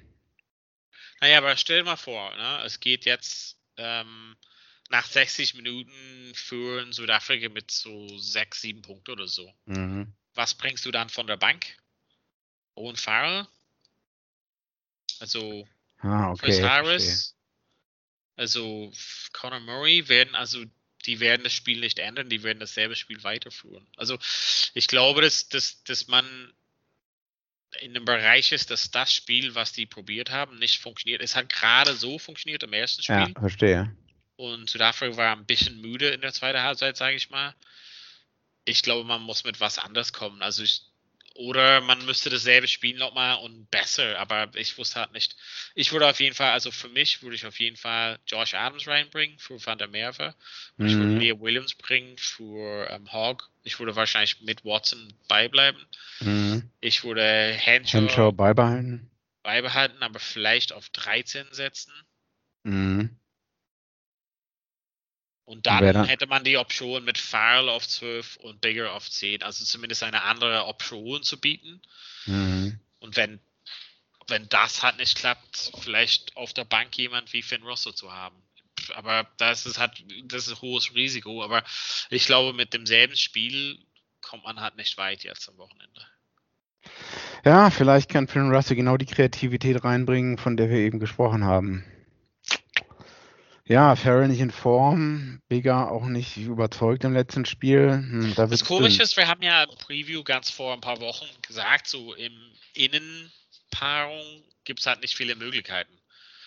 Naja, 1.22 1.38
aber 1.38 1.56
stell 1.58 1.80
dir 1.80 1.86
mal 1.86 1.98
vor, 1.98 2.36
ne? 2.36 2.64
es 2.66 2.80
geht 2.80 3.06
jetzt 3.06 3.60
ähm, 3.78 4.36
nach 4.90 5.06
60 5.06 5.56
Minuten 5.56 5.92
für 6.34 6.92
Südafrika 6.92 7.50
mit 7.50 7.72
so 7.72 8.18
6, 8.18 8.62
7 8.62 8.82
Punkte 8.82 9.12
oder 9.12 9.28
so. 9.28 9.52
Mhm. 9.66 10.14
Was 10.40 10.54
bringst 10.54 10.86
du 10.86 10.92
dann 10.92 11.10
von 11.10 11.28
der 11.28 11.36
Bank? 11.36 11.66
Owen 12.76 12.96
Farrell? 12.96 13.46
Also 15.20 15.68
Ah, 15.98 16.32
okay. 16.32 16.46
Chris. 16.46 16.62
Harris? 16.62 17.36
Also 18.38 18.90
Conor 19.34 19.60
Murray 19.60 20.08
werden 20.08 20.36
also 20.36 20.64
die 21.06 21.20
werden 21.20 21.44
das 21.44 21.52
Spiel 21.52 21.82
nicht 21.82 22.00
ändern, 22.00 22.30
die 22.30 22.42
werden 22.44 22.62
dasselbe 22.62 22.96
Spiel 22.96 23.22
weiterführen. 23.26 23.86
Also 23.98 24.18
ich 24.74 24.88
glaube, 24.88 25.22
dass, 25.22 25.50
dass, 25.50 25.84
dass 25.84 26.08
man 26.08 26.54
in 27.82 27.94
dem 27.94 28.06
Bereich 28.06 28.54
ist, 28.54 28.72
dass 28.72 28.92
das 28.92 29.14
Spiel, 29.14 29.56
was 29.56 29.74
die 29.74 29.88
probiert 29.88 30.32
haben, 30.32 30.58
nicht 30.58 30.80
funktioniert. 30.80 31.22
Es 31.22 31.36
hat 31.36 31.50
gerade 31.50 31.94
so 31.96 32.18
funktioniert 32.18 32.64
im 32.64 32.72
ersten 32.72 33.04
Spiel. 33.04 33.34
Ja, 33.36 33.40
verstehe. 33.42 33.94
Und 34.38 34.70
Südafrika 34.70 35.18
war 35.18 35.36
ein 35.36 35.46
bisschen 35.46 35.82
müde 35.82 36.08
in 36.12 36.22
der 36.22 36.32
zweiten 36.32 36.62
Halbzeit, 36.62 36.96
sage 36.96 37.18
ich 37.18 37.30
mal. 37.30 37.54
Ich 38.66 38.82
glaube, 38.84 39.04
man 39.04 39.22
muss 39.22 39.44
mit 39.44 39.60
was 39.60 39.80
anderes 39.80 40.14
kommen. 40.14 40.42
Also 40.42 40.64
ich, 40.64 40.84
oder 41.36 41.80
man 41.82 42.06
müsste 42.06 42.30
dasselbe 42.30 42.68
spielen 42.68 42.98
nochmal 42.98 43.38
und 43.38 43.72
besser, 43.72 44.20
aber 44.20 44.50
ich 44.56 44.78
wusste 44.78 45.00
halt 45.00 45.14
nicht. 45.14 45.36
Ich 45.74 45.92
würde 45.92 46.08
auf 46.08 46.20
jeden 46.20 46.36
Fall, 46.36 46.52
also 46.52 46.70
für 46.72 46.90
mich 46.90 47.22
würde 47.22 47.36
ich 47.36 47.46
auf 47.46 47.60
jeden 47.60 47.78
Fall 47.78 48.20
Josh 48.28 48.54
Adams 48.54 48.88
reinbringen 48.88 49.40
für 49.40 49.66
Van 49.66 49.78
der 49.78 49.88
Merwe. 49.88 50.36
Mhm. 50.78 50.86
ich 50.86 50.94
würde 50.96 51.12
mhm. 51.12 51.20
Leah 51.20 51.40
Williams 51.40 51.76
bringen 51.76 52.18
für 52.18 52.90
ähm, 52.90 53.12
Hogg. 53.14 53.46
Ich 53.64 53.80
würde 53.80 53.96
wahrscheinlich 53.96 54.42
mit 54.42 54.66
Watson 54.66 55.14
beibleiben. 55.28 55.86
Mhm. 56.20 56.70
Ich 56.82 57.04
würde 57.04 57.22
Henshaw, 57.22 58.00
Henshaw 58.00 58.32
beibehalten. 58.32 59.10
Beibehalten, 59.44 60.04
aber 60.04 60.20
vielleicht 60.20 60.74
auf 60.74 60.90
13 60.90 61.48
setzen. 61.52 61.94
Mhm. 62.64 63.18
Und 65.50 65.66
dann, 65.66 65.84
dann, 65.84 66.06
hätte 66.06 66.28
man 66.28 66.44
die 66.44 66.58
Option 66.58 67.04
mit 67.04 67.18
Farrell 67.18 67.70
auf 67.70 67.88
12 67.88 68.36
und 68.36 68.62
Bigger 68.62 68.94
auf 68.94 69.10
10, 69.10 69.42
also 69.42 69.66
zumindest 69.66 70.04
eine 70.04 70.22
andere 70.22 70.68
Option 70.68 71.24
zu 71.24 71.42
bieten. 71.42 71.82
Mhm. 72.28 72.80
Und 73.00 73.18
wenn, 73.18 73.40
wenn 74.28 74.48
das 74.50 74.84
halt 74.84 74.98
nicht 74.98 75.18
klappt, 75.18 75.72
vielleicht 75.82 76.38
auf 76.38 76.54
der 76.54 76.66
Bank 76.66 76.96
jemand 77.00 77.34
wie 77.34 77.42
Finn 77.42 77.64
Rosso 77.64 77.92
zu 77.92 78.14
haben. 78.14 78.36
Aber 78.94 79.28
das 79.38 79.66
ist 79.66 79.80
halt, 79.80 80.04
das 80.26 80.46
ist 80.46 80.54
ein 80.54 80.62
hohes 80.62 80.94
Risiko. 80.94 81.44
Aber 81.44 81.64
ich 82.12 82.28
glaube, 82.28 82.54
mit 82.54 82.76
demselben 82.76 83.16
Spiel 83.16 83.80
kommt 84.22 84.44
man 84.44 84.60
halt 84.60 84.76
nicht 84.76 85.00
weit 85.00 85.24
jetzt 85.24 85.50
am 85.50 85.58
Wochenende. 85.58 86.06
Ja, 87.44 87.72
vielleicht 87.72 88.08
kann 88.12 88.28
Finn 88.28 88.54
Russell 88.54 88.76
genau 88.78 88.98
die 88.98 89.08
Kreativität 89.08 89.84
reinbringen, 89.84 90.38
von 90.38 90.58
der 90.58 90.70
wir 90.70 90.78
eben 90.78 91.00
gesprochen 91.00 91.44
haben. 91.44 91.84
Ja, 93.70 93.96
Farrell 93.96 94.28
nicht 94.28 94.40
in 94.40 94.50
Form, 94.50 95.44
Bigger 95.48 95.92
auch 95.92 96.08
nicht 96.08 96.38
überzeugt 96.38 97.04
im 97.04 97.14
letzten 97.14 97.46
Spiel. 97.46 97.92
Hm, 97.92 98.34
da 98.36 98.48
das 98.48 98.66
Komische 98.66 99.04
ist, 99.04 99.16
wir 99.16 99.28
haben 99.28 99.44
ja 99.44 99.64
im 99.64 99.78
Preview 99.78 100.24
ganz 100.24 100.50
vor 100.50 100.74
ein 100.74 100.82
paar 100.82 101.00
Wochen 101.02 101.28
gesagt, 101.44 101.88
so 101.88 102.16
im 102.16 102.34
Innenpaarung 102.74 104.44
gibt 104.64 104.80
es 104.80 104.88
halt 104.88 105.02
nicht 105.02 105.16
viele 105.16 105.36
Möglichkeiten. 105.36 105.94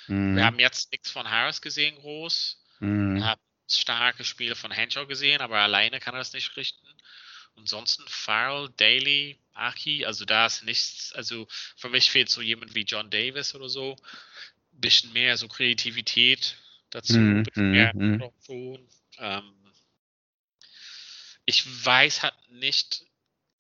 Mhm. 0.09 0.35
Wir 0.35 0.45
haben 0.45 0.59
jetzt 0.59 0.91
nichts 0.91 1.13
von 1.13 1.31
Harris 1.31 1.63
gesehen 1.63 1.95
groß. 1.95 2.61
Mhm. 2.81 3.15
Wir 3.15 3.25
haben 3.25 3.41
starke 3.71 4.25
Spiele 4.25 4.57
von 4.57 4.73
Henshaw 4.73 5.07
gesehen, 5.07 5.43
aber 5.43 5.59
alleine 5.59 6.01
kann 6.01 6.15
er 6.15 6.19
das 6.19 6.33
nicht 6.33 6.57
richten. 6.57 6.89
Ansonsten 7.57 8.03
Farrell, 8.09 8.69
Daly, 8.79 9.39
Aki, 9.55 10.07
also 10.07 10.25
da 10.25 10.47
ist 10.47 10.65
nichts, 10.65 11.13
also 11.13 11.47
für 11.77 11.89
mich 11.89 12.11
fehlt 12.11 12.31
so 12.31 12.41
jemand 12.41 12.75
wie 12.75 12.83
John 12.83 13.11
Davis 13.11 13.55
oder 13.55 13.69
so. 13.69 13.93
Ein 14.73 14.81
bisschen 14.81 15.13
mehr 15.13 15.37
so 15.37 15.47
Kreativität 15.47 16.57
dazu. 16.95 17.19
Mm, 17.19 17.45
mm, 17.55 18.23
mm. 18.49 18.79
Ähm, 19.19 19.55
ich 21.45 21.65
weiß 21.85 22.23
halt 22.23 22.35
nicht, 22.51 23.05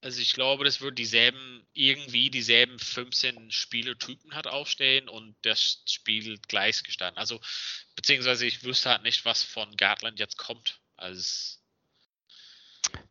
also 0.01 0.21
ich 0.21 0.35
glaube, 0.35 0.64
das 0.64 0.81
wird 0.81 0.99
dieselben, 0.99 1.64
irgendwie 1.73 2.31
dieselben 2.31 2.79
15 2.79 3.51
Spielertypen 3.51 4.35
hat 4.35 4.47
aufstellen 4.47 5.09
und 5.09 5.37
das 5.42 5.83
Spiel 5.87 6.38
gleich 6.49 6.83
gestanden. 6.83 7.18
Also, 7.18 7.40
beziehungsweise 7.95 8.47
ich 8.47 8.64
wüsste 8.64 8.90
halt 8.90 9.03
nicht, 9.03 9.25
was 9.25 9.42
von 9.42 9.77
Gatland 9.77 10.18
jetzt 10.18 10.38
kommt. 10.38 10.81
Als 10.97 11.62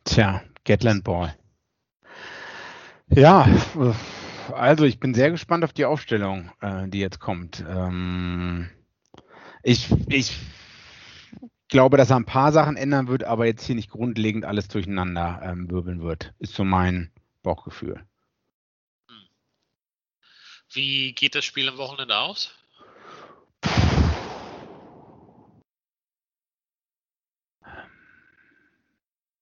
Tja, 0.04 0.44
Gatland 0.66 1.04
Ball. 1.04 1.38
Ja, 3.10 3.48
also 4.54 4.86
ich 4.86 5.00
bin 5.00 5.14
sehr 5.14 5.32
gespannt 5.32 5.64
auf 5.64 5.74
die 5.74 5.86
Aufstellung, 5.86 6.52
äh, 6.62 6.88
die 6.88 7.00
jetzt 7.00 7.20
kommt. 7.20 7.64
Ähm, 7.68 8.70
ich, 9.64 9.90
ich 10.08 10.38
glaube, 11.68 11.98
dass 11.98 12.10
er 12.10 12.18
ein 12.18 12.26
paar 12.26 12.52
Sachen 12.52 12.76
ändern 12.76 13.08
wird, 13.08 13.24
aber 13.24 13.46
jetzt 13.46 13.66
hier 13.66 13.76
nicht 13.76 13.90
grundlegend 13.90 14.46
alles 14.46 14.68
durcheinander 14.68 15.42
ähm, 15.44 15.70
wirbeln 15.70 16.02
wird. 16.02 16.34
Ist 16.40 16.54
so 16.54 16.64
mein 16.64 17.12
Bauchgefühl. 17.44 18.06
Wie 20.74 21.14
geht 21.14 21.36
das 21.36 21.44
Spiel 21.44 21.68
am 21.68 21.78
Wochenende 21.78 22.18
aus? 22.18 22.56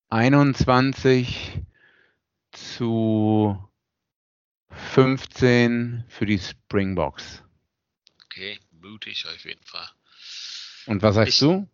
Einundzwanzig 0.10 1.60
zu 2.52 3.64
15 4.72 6.04
für 6.08 6.26
die 6.26 6.40
Springboks. 6.40 7.44
Okay, 8.26 8.60
mutig 8.72 9.28
auf 9.28 9.46
jeden 9.46 9.64
Fall. 9.64 9.88
Und 10.86 11.02
was 11.02 11.16
sagst 11.16 11.34
ich, 11.34 11.40
du? 11.40 11.68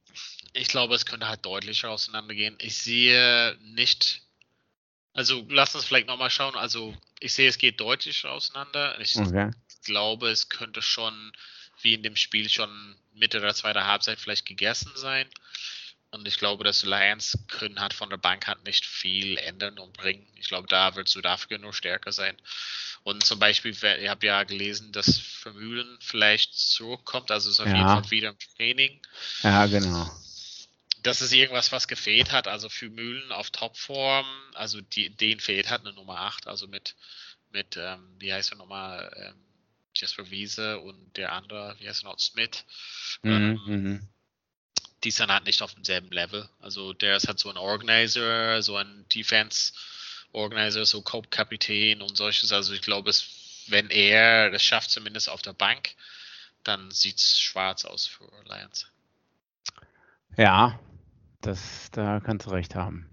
Ich 0.53 0.67
glaube, 0.67 0.95
es 0.95 1.05
könnte 1.05 1.27
halt 1.27 1.45
deutlicher 1.45 1.89
auseinandergehen. 1.89 2.55
Ich 2.59 2.77
sehe 2.77 3.57
nicht, 3.61 4.21
also 5.13 5.45
lass 5.49 5.75
uns 5.75 5.85
vielleicht 5.85 6.07
nochmal 6.07 6.29
schauen. 6.29 6.55
Also 6.55 6.95
ich 7.19 7.33
sehe, 7.33 7.49
es 7.49 7.57
geht 7.57 7.79
deutlich 7.79 8.25
auseinander. 8.25 8.99
Ich 8.99 9.15
okay. 9.17 9.51
glaube, 9.83 10.29
es 10.29 10.49
könnte 10.49 10.81
schon, 10.81 11.33
wie 11.81 11.93
in 11.93 12.03
dem 12.03 12.15
Spiel, 12.15 12.49
schon 12.49 12.95
Mitte 13.13 13.39
der 13.39 13.53
zweiten 13.53 13.85
Halbzeit 13.85 14.19
vielleicht 14.19 14.45
gegessen 14.45 14.91
sein. 14.95 15.27
Und 16.15 16.30
ich 16.30 16.38
glaube, 16.38 16.63
dass 16.63 16.84
Lions 16.84 17.38
können 17.49 17.82
halt 17.82 17.93
von 17.93 18.10
der 18.10 18.15
Bank 18.15 18.47
halt 18.47 18.63
nicht 18.63 18.86
viel 18.86 19.38
ändern 19.38 19.78
und 19.78 19.91
bringen. 19.91 20.25
Ich 20.36 20.47
glaube, 20.47 20.65
da 20.69 20.95
wird 20.95 21.10
Südafrika 21.10 21.58
nur 21.58 21.73
stärker 21.73 22.13
sein. 22.13 22.38
Und 23.04 23.25
zum 23.25 23.38
Beispiel, 23.38 23.71
ich 23.71 24.08
habe 24.08 24.25
ja 24.25 24.43
gelesen, 24.43 24.93
dass 24.93 25.19
Vermühlen 25.19 25.97
vielleicht 25.99 26.58
zurückkommt, 26.58 27.32
also 27.32 27.49
ist 27.49 27.60
auf 27.60 27.67
ja. 27.67 27.75
jeden 27.75 27.89
Fall 27.89 28.12
wieder 28.12 28.30
im 28.30 28.39
Training. 28.56 29.01
Ja, 29.43 29.65
genau. 29.65 30.10
Das 31.04 31.21
ist 31.21 31.34
irgendwas, 31.34 31.73
was 31.73 31.89
gefehlt 31.89 32.32
hat, 32.32 32.47
also 32.47 32.69
für 32.69 32.89
Mühlen 32.89 33.34
auf 33.34 33.51
Topform, 33.51 34.25
also 34.54 34.80
die, 34.80 35.10
den 35.10 35.41
fehlt 35.41 35.69
hat 35.69 35.82
eine 35.82 35.93
Nummer 35.93 36.21
8, 36.21 36.47
also 36.47 36.65
mit, 36.65 36.95
mit 37.51 37.75
ähm, 37.75 38.15
wie 38.19 38.34
heißt 38.34 38.54
er 38.54 38.58
nochmal, 38.58 39.12
ähm, 39.17 39.36
Jasper 39.93 40.32
Wiese 40.32 40.80
und 40.80 41.17
der 41.17 41.34
andere, 41.34 41.75
wie 41.80 41.89
heißt 41.89 42.04
er 42.04 42.10
noch, 42.10 42.19
Smith. 42.19 42.65
Mhm, 43.21 43.32
ähm, 43.32 43.62
mhm. 43.65 44.10
Die 45.05 45.11
sind 45.11 45.31
halt 45.31 45.45
nicht 45.45 45.61
auf 45.61 45.73
demselben 45.73 46.11
Level. 46.11 46.49
Also 46.59 46.91
der 46.93 47.15
ist 47.15 47.27
halt 47.27 47.39
so 47.39 47.49
ein 47.49 47.57
Organizer, 47.57 48.61
so 48.61 48.75
ein 48.75 49.05
Defense- 49.13 49.71
Organizer, 50.35 50.85
so 50.85 51.01
Co-Kapitän 51.01 52.01
und 52.01 52.17
solches. 52.17 52.51
Also 52.51 52.73
ich 52.73 52.81
glaube, 52.81 53.09
es, 53.09 53.65
wenn 53.67 53.89
er 53.89 54.51
das 54.51 54.63
schafft, 54.63 54.91
zumindest 54.91 55.29
auf 55.29 55.41
der 55.41 55.53
Bank, 55.53 55.95
dann 56.63 56.91
sieht 56.91 57.17
es 57.17 57.39
schwarz 57.39 57.85
aus 57.85 58.05
für 58.05 58.29
Lions. 58.45 58.87
Ja, 60.37 60.79
das, 61.41 61.89
da 61.91 62.19
kannst 62.19 62.45
du 62.45 62.51
recht 62.51 62.75
haben. 62.75 63.09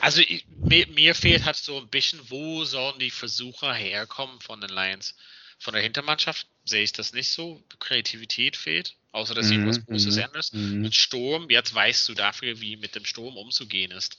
Also 0.00 0.22
ich, 0.22 0.46
mir, 0.62 0.86
mir, 0.88 1.14
fehlt 1.14 1.44
halt 1.44 1.56
so 1.56 1.78
ein 1.78 1.88
bisschen, 1.88 2.18
wo 2.30 2.64
sollen 2.64 2.98
die 2.98 3.10
Versuche 3.10 3.72
herkommen 3.74 4.40
von 4.40 4.60
den 4.60 4.70
Lions? 4.70 5.14
Von 5.58 5.74
der 5.74 5.82
Hintermannschaft 5.82 6.46
sehe 6.64 6.82
ich 6.82 6.92
das 6.92 7.12
nicht 7.12 7.30
so. 7.30 7.62
Kreativität 7.78 8.56
fehlt, 8.56 8.96
außer 9.12 9.34
dass 9.34 9.46
mhm, 9.46 9.52
irgendwas 9.52 9.84
Großes 9.86 10.16
mhm, 10.16 10.22
ändert. 10.22 10.52
Mhm. 10.52 10.80
Mit 10.82 10.94
Sturm, 10.94 11.50
jetzt 11.50 11.74
weißt 11.74 12.08
du 12.08 12.14
dafür, 12.14 12.60
wie 12.60 12.76
mit 12.76 12.94
dem 12.94 13.04
Sturm 13.04 13.36
umzugehen 13.36 13.90
ist. 13.90 14.18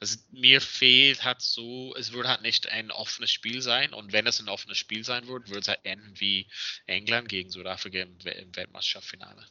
Also 0.00 0.18
mir 0.30 0.60
fehlt 0.60 1.24
halt 1.24 1.40
so, 1.40 1.94
es 1.96 2.12
wird 2.12 2.26
halt 2.26 2.42
nicht 2.42 2.68
ein 2.68 2.90
offenes 2.90 3.30
Spiel 3.30 3.62
sein 3.62 3.94
und 3.94 4.12
wenn 4.12 4.26
es 4.26 4.40
ein 4.40 4.48
offenes 4.48 4.76
Spiel 4.76 5.04
sein 5.04 5.26
wird, 5.26 5.48
wird 5.48 5.62
es 5.62 5.68
halt 5.68 5.80
enden 5.84 6.20
wie 6.20 6.48
England 6.86 7.28
gegen 7.28 7.50
Südafrika 7.50 8.00
im, 8.00 8.18
im 8.18 8.54
Weltmeisterschaftsfinale. 8.54 9.46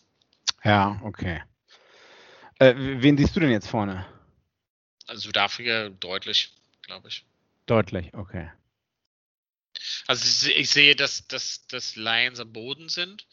Ja, 0.64 1.02
okay. 1.04 1.42
Äh, 2.60 2.74
wen 2.76 3.18
siehst 3.18 3.36
du 3.36 3.40
denn 3.40 3.52
jetzt 3.52 3.68
vorne? 3.68 4.06
Also 5.08 5.24
Südafrika 5.24 5.90
deutlich, 5.90 6.54
glaube 6.84 7.08
ich. 7.08 7.26
Deutlich, 7.66 8.14
okay. 8.14 8.52
Also 10.08 10.50
ich, 10.50 10.70
sehe, 10.70 10.96
dass, 10.96 11.28
dass, 11.28 11.66
dass 11.68 11.96
Lions 11.96 12.40
am 12.40 12.54
Boden 12.54 12.90
sind 12.90 13.26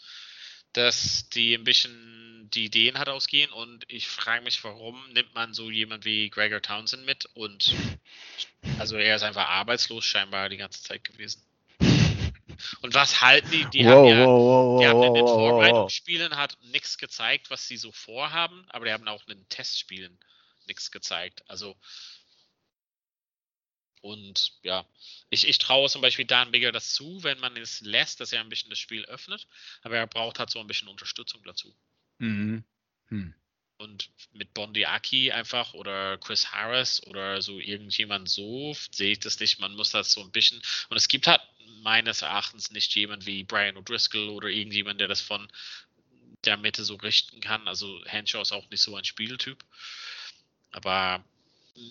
dass 0.73 1.29
die 1.29 1.55
ein 1.55 1.65
bisschen 1.65 2.49
die 2.53 2.67
Ideen 2.67 2.99
hat 2.99 3.09
ausgehen 3.09 3.51
und 3.51 3.85
ich 3.89 4.09
frage 4.09 4.43
mich, 4.43 4.63
warum 4.65 5.11
nimmt 5.13 5.35
man 5.35 5.55
so 5.55 5.71
jemand 5.71 6.05
wie 6.05 6.29
Gregor 6.29 6.61
Townsend 6.61 7.07
mit 7.07 7.27
und 7.35 7.75
also 8.79 8.97
er 8.97 9.17
ist 9.17 9.23
einfach 9.23 9.49
arbeitslos 9.49 10.05
scheinbar 10.05 10.49
die 10.49 10.57
ganze 10.59 10.83
Zeit 10.83 11.05
gewesen. 11.05 11.43
Und 12.81 12.95
was 12.95 13.21
halten 13.21 13.51
die? 13.51 13.65
Die 13.71 13.85
wow, 13.85 13.91
haben 13.93 14.05
ja, 14.05 14.27
wow, 14.27 14.29
wow, 14.29 14.81
die 14.81 14.87
haben 14.87 15.03
in 15.03 15.15
den 15.15 15.27
Vorbereitungsspielen 15.27 16.37
hat 16.37 16.57
nichts 16.71 16.97
gezeigt, 16.97 17.51
was 17.51 17.67
sie 17.67 17.77
so 17.77 17.91
vorhaben, 17.91 18.65
aber 18.69 18.85
die 18.85 18.93
haben 18.93 19.09
auch 19.09 19.27
in 19.27 19.39
den 19.39 19.49
Testspielen 19.49 20.17
nichts 20.67 20.91
gezeigt. 20.91 21.43
Also 21.49 21.77
und 24.03 24.53
ja, 24.63 24.85
ich, 25.31 25.47
ich 25.47 25.59
traue 25.59 25.89
zum 25.89 26.03
Beispiel 26.03 26.25
Dan 26.25 26.51
Bigger 26.51 26.73
das 26.73 26.93
zu, 26.93 27.23
wenn 27.23 27.39
man 27.39 27.57
es 27.57 27.81
lässt, 27.81 28.21
dass 28.21 28.33
er 28.33 28.41
ein 28.41 28.49
bisschen 28.49 28.69
das 28.69 28.81
Spiel 28.81 29.05
öffnet. 29.05 29.47
Aber 29.83 29.97
er 29.97 30.09
braucht 30.09 30.41
halt 30.41 30.51
so 30.51 30.59
ein 30.59 30.67
bisschen 30.67 30.89
Unterstützung 30.89 31.41
dazu. 31.45 31.73
Mhm. 32.19 32.65
Hm. 33.09 33.33
Und 33.79 34.11
mit 34.33 34.55
Bondi 34.55 34.87
Aki 34.87 35.31
einfach 35.31 35.73
oder 35.75 36.19
Chris 36.19 36.51
Harris 36.51 37.07
oder 37.07 37.43
so 37.43 37.61
irgendjemand 37.61 38.29
so 38.29 38.77
sehe 38.91 39.13
ich 39.13 39.21
das 39.21 39.39
nicht. 39.39 39.61
Man 39.61 39.77
muss 39.77 39.91
das 39.91 40.13
so 40.13 40.21
ein 40.21 40.33
bisschen. 40.33 40.61
Und 40.89 40.97
es 40.97 41.07
gibt 41.07 41.29
halt 41.29 41.41
meines 41.83 42.23
Erachtens 42.23 42.73
nicht 42.73 42.95
jemand 42.97 43.25
wie 43.27 43.45
Brian 43.45 43.77
O'Driscoll 43.77 44.31
oder 44.31 44.49
irgendjemand, 44.49 45.01
der 45.01 45.09
das 45.09 45.21
von 45.21 45.49
der 46.45 46.57
Mitte 46.57 46.83
so 46.85 46.97
richten 46.97 47.41
kann. 47.41 47.69
Also 47.69 48.05
Henshaw 48.07 48.43
ist 48.43 48.53
auch 48.53 48.69
nicht 48.71 48.83
so 48.83 48.97
ein 48.97 49.05
Spieltyp. 49.05 49.65
Aber 50.73 51.25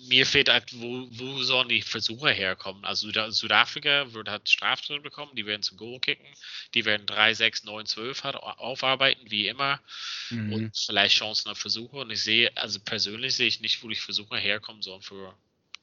mir 0.09 0.25
fehlt 0.25 0.49
halt, 0.49 0.79
wo, 0.79 1.07
wo 1.11 1.41
sollen 1.41 1.69
die 1.69 1.82
Versuche 1.82 2.32
herkommen? 2.32 2.86
Also 2.86 3.09
Südafrika 3.32 4.13
wird 4.13 4.29
halt 4.29 4.47
Straftritte 4.47 5.01
bekommen, 5.01 5.32
die 5.36 5.45
werden 5.45 5.63
zum 5.63 5.77
Goal 5.77 5.99
kicken, 5.99 6.27
die 6.73 6.86
werden 6.86 7.07
3, 7.07 7.34
6, 7.34 7.63
9, 7.63 7.86
12 7.86 8.23
halt 8.23 8.36
aufarbeiten, 8.36 9.32
wie 9.32 9.47
immer. 9.47 9.79
Mhm. 10.29 10.53
Und 10.53 10.77
vielleicht 10.77 11.15
Chancen 11.15 11.49
auf 11.49 11.57
Versuche. 11.57 11.97
Und 11.97 12.11
ich 12.11 12.21
sehe, 12.21 12.55
also 12.57 12.79
persönlich 12.79 13.36
sehe 13.36 13.47
ich 13.47 13.61
nicht, 13.61 13.84
wo 13.84 13.88
die 13.88 13.95
Versuche 13.95 14.38
herkommen 14.38 14.82
sollen 14.82 15.01
für 15.01 15.34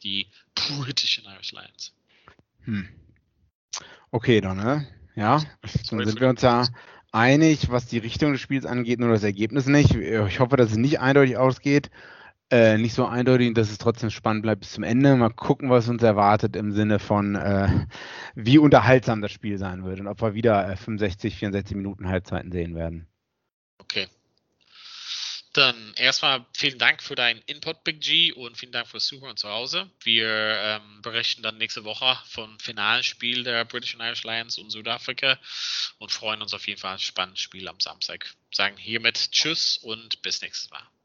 die 0.05 0.29
britischen 0.55 1.25
Irish 1.25 1.53
Lions. 1.53 1.93
Hm. 2.65 2.89
Okay, 4.11 4.41
dann, 4.41 4.59
ne? 4.59 4.87
Ja, 5.17 5.43
dann 5.91 6.07
sind 6.07 6.21
wir 6.21 6.29
uns 6.29 6.43
ja 6.43 6.69
einig, 7.11 7.71
was 7.71 7.87
die 7.87 7.99
Richtung 7.99 8.33
des 8.33 8.41
Spiels 8.41 8.65
angeht, 8.65 9.01
nur 9.01 9.11
das 9.11 9.25
Ergebnis 9.25 9.67
nicht. 9.67 9.95
Ich 9.95 10.39
hoffe, 10.39 10.57
dass 10.57 10.71
es 10.71 10.77
nicht 10.77 11.01
eindeutig 11.01 11.37
ausgeht. 11.37 11.91
Äh, 12.51 12.79
nicht 12.79 12.95
so 12.95 13.05
eindeutig, 13.05 13.53
dass 13.53 13.71
es 13.71 13.77
trotzdem 13.77 14.09
spannend 14.09 14.43
bleibt 14.43 14.61
bis 14.61 14.73
zum 14.73 14.83
Ende. 14.83 15.15
Mal 15.17 15.29
gucken, 15.29 15.69
was 15.69 15.89
uns 15.89 16.03
erwartet 16.03 16.57
im 16.57 16.73
Sinne 16.73 16.99
von, 16.99 17.35
äh, 17.35 17.87
wie 18.35 18.57
unterhaltsam 18.57 19.21
das 19.21 19.33
Spiel 19.33 19.59
sein 19.59 19.85
wird 19.85 20.01
und 20.01 20.07
ob 20.07 20.23
wir 20.23 20.33
wieder 20.33 20.67
äh, 20.67 20.77
65, 20.77 21.37
64 21.37 21.77
Minuten 21.77 22.09
Halbzeiten 22.09 22.51
sehen 22.51 22.75
werden. 22.75 23.07
Okay. 23.79 24.09
Dann 25.53 25.93
erstmal 25.97 26.47
vielen 26.57 26.79
Dank 26.79 27.03
für 27.03 27.17
deinen 27.17 27.41
Input, 27.47 27.85
Big 27.85 28.01
G, 28.01 28.33
und 28.33 28.57
vielen 28.57 28.73
Dank 28.73 28.87
fürs 28.87 29.07
Zuhören 29.07 29.37
zu 29.37 29.49
Hause. 29.49 29.91
Wir 30.03 30.29
ähm, 30.29 31.03
berichten 31.03 31.43
dann 31.43 31.59
nächste 31.59 31.85
Woche 31.85 32.17
vom 32.27 32.59
finalen 32.61 33.03
Spiel 33.03 33.45
der 33.45 33.65
British 33.67 33.95
and 33.95 34.03
Irish 34.03 34.25
Lions 34.25 34.57
und 34.57 34.71
Südafrika 34.71 35.39
und 35.99 36.13
freuen 36.13 36.41
uns 36.41 36.55
auf 36.55 36.67
jeden 36.67 36.81
Fall 36.81 36.95
ein 36.95 36.99
spannendes 36.99 37.41
Spiel 37.43 37.69
am 37.69 37.81
Samstag. 37.81 38.33
Sagen 38.55 38.77
hiermit 38.79 39.33
Tschüss 39.33 39.79
und 39.79 40.23
bis 40.23 40.41
nächstes 40.41 40.71
Mal. 40.71 40.87